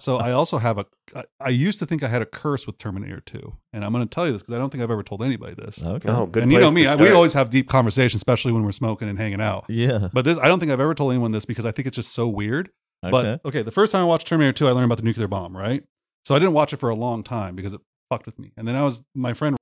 [0.00, 0.86] So I also have a.
[1.14, 4.06] I, I used to think I had a curse with Terminator 2, and I'm going
[4.06, 5.82] to tell you this because I don't think I've ever told anybody this.
[5.84, 6.08] Okay.
[6.08, 6.44] Oh, good.
[6.44, 9.18] and you know me, I, we always have deep conversations, especially when we're smoking and
[9.18, 9.64] hanging out.
[9.68, 10.08] Yeah.
[10.12, 12.12] But this, I don't think I've ever told anyone this because I think it's just
[12.12, 12.70] so weird.
[13.04, 13.10] Okay.
[13.10, 15.56] But okay, the first time I watched Terminator 2, I learned about the nuclear bomb,
[15.56, 15.82] right?
[16.24, 18.52] So I didn't watch it for a long time because it fucked with me.
[18.56, 19.56] And then I was my friend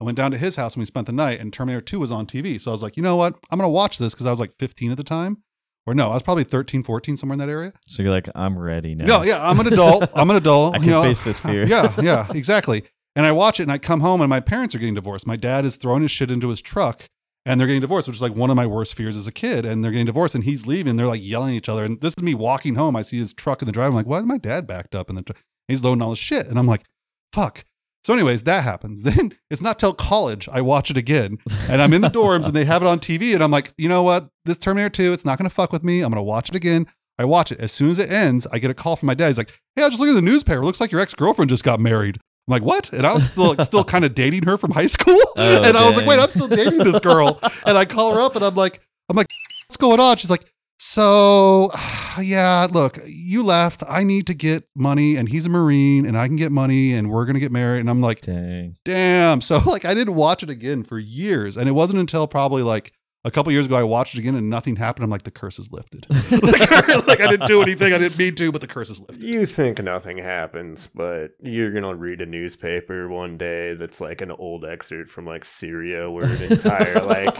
[0.00, 2.12] I went down to his house and we spent the night and Terminator 2 was
[2.12, 2.60] on TV.
[2.60, 3.34] So I was like, you know what?
[3.50, 5.42] I'm gonna watch this because I was like 15 at the time.
[5.86, 7.72] Or no, I was probably 13, 14, somewhere in that area.
[7.86, 9.06] so you're like, I'm ready now.
[9.06, 10.10] No, yeah, I'm an adult.
[10.14, 10.74] I'm an adult.
[10.74, 11.02] I you can know.
[11.02, 11.66] face this fear.
[11.66, 12.84] yeah, yeah, exactly.
[13.16, 15.26] And I watch it and I come home and my parents are getting divorced.
[15.26, 17.06] My dad is throwing his shit into his truck
[17.46, 19.64] and they're getting divorced, which is like one of my worst fears as a kid.
[19.64, 20.96] And they're getting divorced and he's leaving.
[20.96, 21.84] They're like yelling at each other.
[21.84, 22.94] And this is me walking home.
[22.94, 23.88] I see his truck in the drive.
[23.88, 25.42] I'm like, why is my dad backed up in the truck?
[25.66, 26.46] He's loading all his shit.
[26.46, 26.84] And I'm like,
[27.32, 27.64] fuck.
[28.08, 29.02] So, anyways, that happens.
[29.08, 31.36] Then it's not till college I watch it again.
[31.68, 33.34] And I'm in the dorms and they have it on TV.
[33.34, 34.30] And I'm like, you know what?
[34.46, 36.00] This Terminator 2, it's not going to fuck with me.
[36.00, 36.86] I'm going to watch it again.
[37.18, 37.60] I watch it.
[37.60, 39.26] As soon as it ends, I get a call from my dad.
[39.26, 40.62] He's like, hey, I just look at the newspaper.
[40.62, 42.16] It looks like your ex girlfriend just got married.
[42.16, 42.90] I'm like, what?
[42.94, 45.20] And I was still like, still kind of dating her from high school.
[45.36, 47.38] Oh, and I was like, wait, I'm still dating this girl.
[47.66, 48.80] And I call her up and I'm like,
[49.10, 49.28] I'm like,
[49.68, 50.16] what's going on?
[50.16, 51.70] She's like, So,
[52.20, 53.82] yeah, look, you left.
[53.88, 57.10] I need to get money, and he's a Marine, and I can get money, and
[57.10, 57.80] we're going to get married.
[57.80, 58.76] And I'm like, Dang.
[58.84, 59.40] damn.
[59.48, 61.56] So, like, I didn't watch it again for years.
[61.56, 62.92] And it wasn't until probably like
[63.28, 65.04] a couple years ago I watched it again and nothing happened.
[65.04, 66.06] I'm like, the curse is lifted.
[66.30, 67.92] like, like, I didn't do anything.
[67.92, 69.22] I didn't mean to, but the curse is lifted.
[69.22, 74.32] You think nothing happens, but you're gonna read a newspaper one day that's like an
[74.32, 77.36] old excerpt from like Syria where an entire like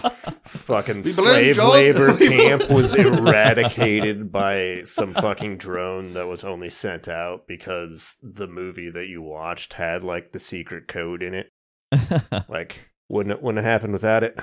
[0.46, 7.08] fucking slave John- labor camp was eradicated by some fucking drone that was only sent
[7.08, 11.50] out because the movie that you watched had like the secret code in it.
[12.48, 14.38] Like wouldn't it wouldn't have happened without it.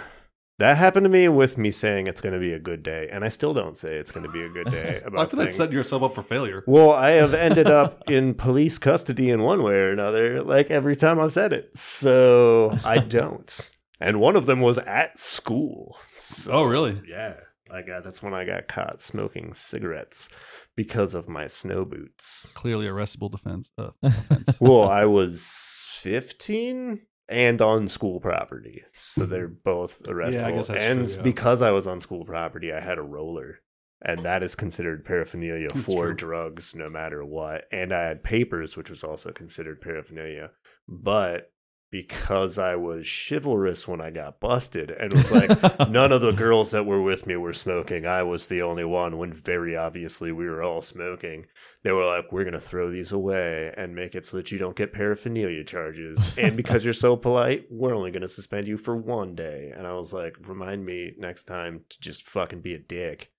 [0.57, 3.25] That happened to me with me saying it's going to be a good day, and
[3.25, 5.47] I still don't say it's going to be a good day about I feel like
[5.49, 5.55] things.
[5.57, 6.63] setting yourself up for failure.
[6.65, 10.95] Well, I have ended up in police custody in one way or another, like every
[10.95, 11.77] time I've said it.
[11.77, 13.69] So I don't.
[13.99, 15.97] And one of them was at school.
[16.11, 17.01] So, Oh, really?
[17.07, 17.35] Yeah.
[17.71, 20.29] I got that's when I got caught smoking cigarettes
[20.75, 22.51] because of my snow boots.
[22.53, 23.71] Clearly arrestable defense.
[23.77, 24.57] Uh, offense.
[24.61, 28.83] Well, I was 15 and on school property.
[28.93, 30.33] So they're both arrestable.
[30.33, 31.23] Yeah, I guess that's and true, yeah.
[31.23, 33.59] because I was on school property, I had a roller.
[34.01, 36.13] And that is considered paraphernalia That's for true.
[36.13, 37.63] drugs no matter what.
[37.71, 40.51] And I had papers, which was also considered paraphernalia.
[40.87, 41.51] But
[41.95, 45.49] because I was chivalrous when I got busted and was like,
[45.89, 48.05] none of the girls that were with me were smoking.
[48.05, 51.45] I was the only one when very obviously we were all smoking.
[51.83, 54.57] They were like, we're going to throw these away and make it so that you
[54.57, 56.33] don't get paraphernalia charges.
[56.37, 59.71] And because you're so polite, we're only going to suspend you for one day.
[59.73, 63.31] And I was like, remind me next time to just fucking be a dick.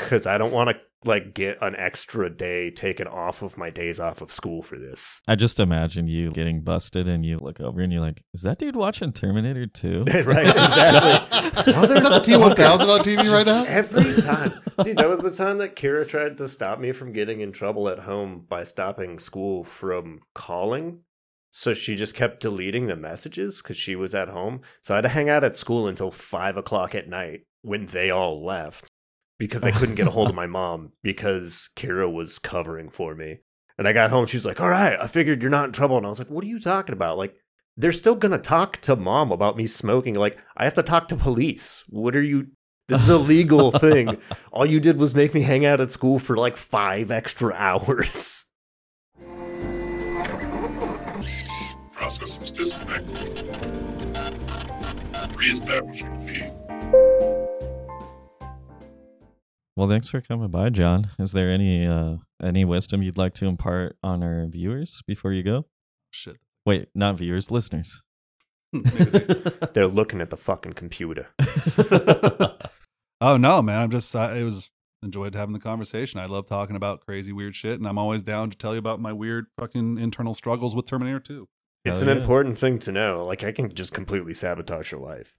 [0.00, 3.98] Because I don't want to like get an extra day taken off of my days
[3.98, 5.22] off of school for this.
[5.26, 8.58] I just imagine you getting busted and you look over and you're like, is that
[8.58, 10.04] dude watching Terminator 2?
[10.24, 11.74] right, exactly.
[11.74, 13.64] Oh, there's not the T1000 on TV right now?
[13.64, 14.52] Every time.
[14.82, 17.88] Dude, that was the time that Kira tried to stop me from getting in trouble
[17.88, 21.00] at home by stopping school from calling.
[21.50, 24.60] So she just kept deleting the messages because she was at home.
[24.82, 28.10] So I had to hang out at school until five o'clock at night when they
[28.10, 28.89] all left
[29.40, 33.38] because they couldn't get a hold of my mom because Kira was covering for me.
[33.78, 35.96] And I got home, she's like, All right, I figured you're not in trouble.
[35.96, 37.16] And I was like, What are you talking about?
[37.18, 37.34] Like,
[37.76, 40.14] they're still gonna talk to mom about me smoking.
[40.14, 41.82] Like, I have to talk to police.
[41.88, 42.48] What are you?
[42.90, 44.20] This is a legal thing.
[44.50, 48.46] All you did was make me hang out at school for like five extra hours.
[51.92, 53.46] Process is disconnected.
[55.36, 56.59] Reestablishing feed.
[59.76, 61.10] Well, thanks for coming by, John.
[61.18, 65.42] Is there any uh any wisdom you'd like to impart on our viewers before you
[65.42, 65.66] go?
[66.10, 66.36] Shit.
[66.66, 68.02] Wait, not viewers, listeners.
[68.72, 71.28] They- They're looking at the fucking computer.
[73.20, 73.80] oh no, man!
[73.80, 74.14] I'm just.
[74.14, 74.70] I, it was
[75.02, 76.20] enjoyed having the conversation.
[76.20, 79.00] I love talking about crazy weird shit, and I'm always down to tell you about
[79.00, 81.48] my weird fucking internal struggles with Terminator 2.
[81.86, 82.20] It's Hell an yeah.
[82.22, 83.24] important thing to know.
[83.24, 85.38] Like, I can just completely sabotage your life.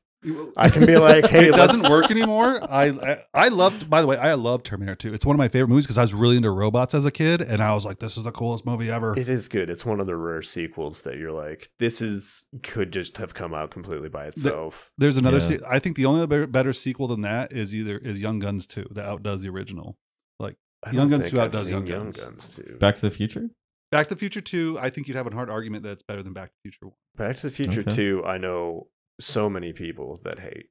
[0.58, 2.60] I can be like, hey, it doesn't work anymore.
[2.70, 3.90] I, I I loved.
[3.90, 5.14] By the way, I love Terminator 2.
[5.14, 7.42] It's one of my favorite movies because I was really into robots as a kid,
[7.42, 9.70] and I was like, "This is the coolest movie ever." It is good.
[9.70, 13.54] It's one of the rare sequels that you're like, this is could just have come
[13.54, 14.92] out completely by itself.
[14.98, 15.38] There's another.
[15.38, 15.48] Yeah.
[15.48, 18.68] Se- I think the only better, better sequel than that is either is Young Guns
[18.68, 19.98] 2 that outdoes the original.
[20.40, 20.56] Like
[20.92, 22.50] Young Guns 2 I've outdoes seen Young Guns.
[22.56, 22.78] too.
[22.80, 23.50] Back to the Future?
[23.92, 26.24] Back to the Future 2, I think you'd have a hard argument that it's better
[26.24, 26.94] than Back to the Future 1.
[27.28, 27.94] Back to the Future Okay.
[27.96, 28.88] 2, I know
[29.22, 30.68] so many people that hate.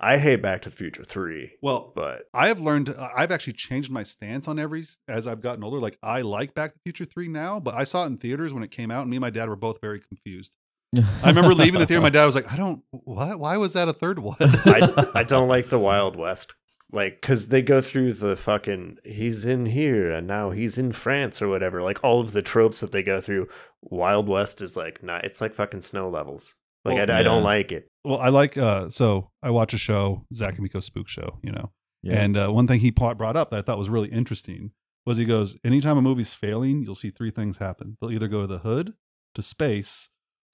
[0.00, 2.88] I hate Back to the Future 3, Well, but I have learned.
[2.90, 5.78] uh, I've actually changed my stance on every as I've gotten older.
[5.78, 8.52] Like I like Back to the Future three now, but I saw it in theaters
[8.52, 10.56] when it came out, and me and my dad were both very confused.
[10.94, 12.02] I remember leaving the theater.
[12.02, 12.82] My dad was like, "I don't.
[12.90, 13.38] What?
[13.38, 16.54] Why was that a third one?" I, I don't like the Wild West.
[16.92, 21.42] Like, because they go through the fucking, he's in here and now he's in France
[21.42, 21.82] or whatever.
[21.82, 23.48] Like, all of the tropes that they go through.
[23.82, 26.54] Wild West is like, not, it's like fucking snow levels.
[26.84, 27.44] Like, Well, I, I don't yeah.
[27.44, 27.88] like it.
[28.04, 28.56] well, I like.
[28.58, 31.38] uh So I watch a show, Zach and Miko's Spook Show.
[31.42, 31.72] You know,
[32.02, 32.20] Yeah.
[32.22, 34.72] and uh, one thing he brought up that I thought was really interesting
[35.06, 37.96] was he goes, anytime a movie's failing, you'll see three things happen.
[38.00, 38.94] They'll either go to the hood,
[39.34, 40.08] to space,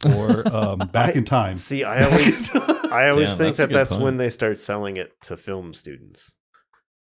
[0.04, 1.56] or um, back I- in time.
[1.56, 4.02] See, I always, I always Damn, think that's that that's point.
[4.04, 6.34] when they start selling it to film students.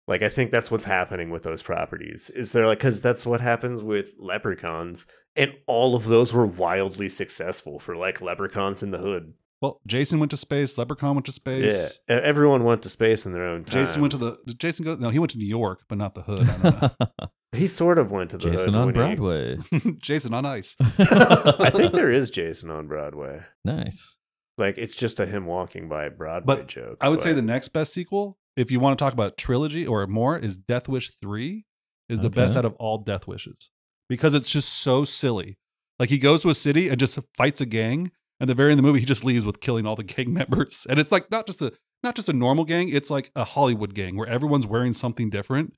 [0.07, 2.31] Like, I think that's what's happening with those properties.
[2.31, 7.09] Is they're like, because that's what happens with Leprechauns, and all of those were wildly
[7.09, 9.33] successful for like Leprechauns in the Hood.
[9.63, 10.77] well, Jason went to space.
[10.77, 12.01] Leprechaun went to space.
[12.09, 13.83] Yeah, everyone went to space in their own time.
[13.85, 14.37] Jason went to the.
[14.47, 14.95] Did Jason go?
[14.97, 16.49] No, he went to New York, but not the hood.
[16.49, 17.09] I don't know.
[17.55, 19.59] He sort of went to the Jason hood on when he- Broadway.
[19.99, 20.75] Jason on ice.
[20.99, 23.43] I think there is Jason on Broadway.
[23.65, 24.17] nice.
[24.59, 26.97] Like it's just a him walking by Broadway But joke.
[27.01, 30.07] I would say the next best sequel if you want to talk about trilogy or
[30.07, 31.65] more, is Death Wish three
[32.09, 33.71] is the best out of all Death Wishes
[34.09, 35.57] because it's just so silly.
[35.99, 38.79] Like he goes to a city and just fights a gang, and the very end
[38.79, 41.31] of the movie he just leaves with killing all the gang members, and it's like
[41.31, 44.67] not just a not just a normal gang, it's like a Hollywood gang where everyone's
[44.67, 45.75] wearing something different,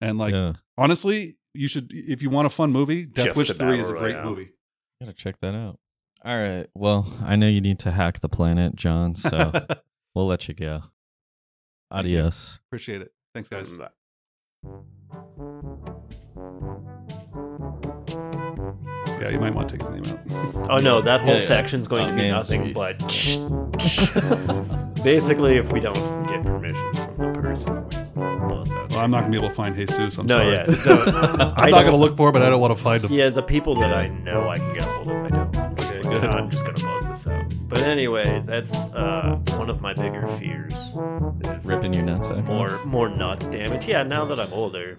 [0.00, 3.52] and like yeah, honestly, you should if you want a fun movie, Death Just Wish
[3.52, 4.30] three is a great royale.
[4.30, 4.50] movie.
[5.00, 5.78] gotta check that out.
[6.24, 6.66] All right.
[6.74, 9.14] Well, I know you need to hack the planet, John.
[9.14, 9.52] So
[10.14, 10.84] we'll let you go.
[11.94, 12.18] Thank you.
[12.18, 12.58] Adios.
[12.68, 13.12] Appreciate it.
[13.34, 13.72] Thanks, guys.
[13.72, 13.88] Mm,
[19.20, 20.24] Yeah, you might want to take his name out.
[20.70, 21.46] Oh no, that whole Yeah, yeah.
[21.46, 22.98] section's going to be names nothing we- but
[25.04, 27.74] basically if we don't get permission from the person.
[27.88, 28.68] we out.
[28.90, 30.16] Well, I'm not gonna be able to find Jesus.
[30.18, 30.52] I'm no, sorry.
[30.52, 30.74] yeah.
[30.76, 30.94] So
[31.56, 33.12] I'm not gonna look for it, but I don't want to find him.
[33.12, 35.56] Yeah, the people that I know I can get a hold of, I don't.
[35.72, 36.30] Okay, Like, good.
[36.30, 37.52] I'm just gonna buzz out.
[37.68, 40.74] But anyway, that's uh, one of my bigger fears.
[41.64, 42.44] Ripping your nuts out.
[42.44, 43.86] more more nut damage.
[43.86, 44.98] Yeah, now that I'm older,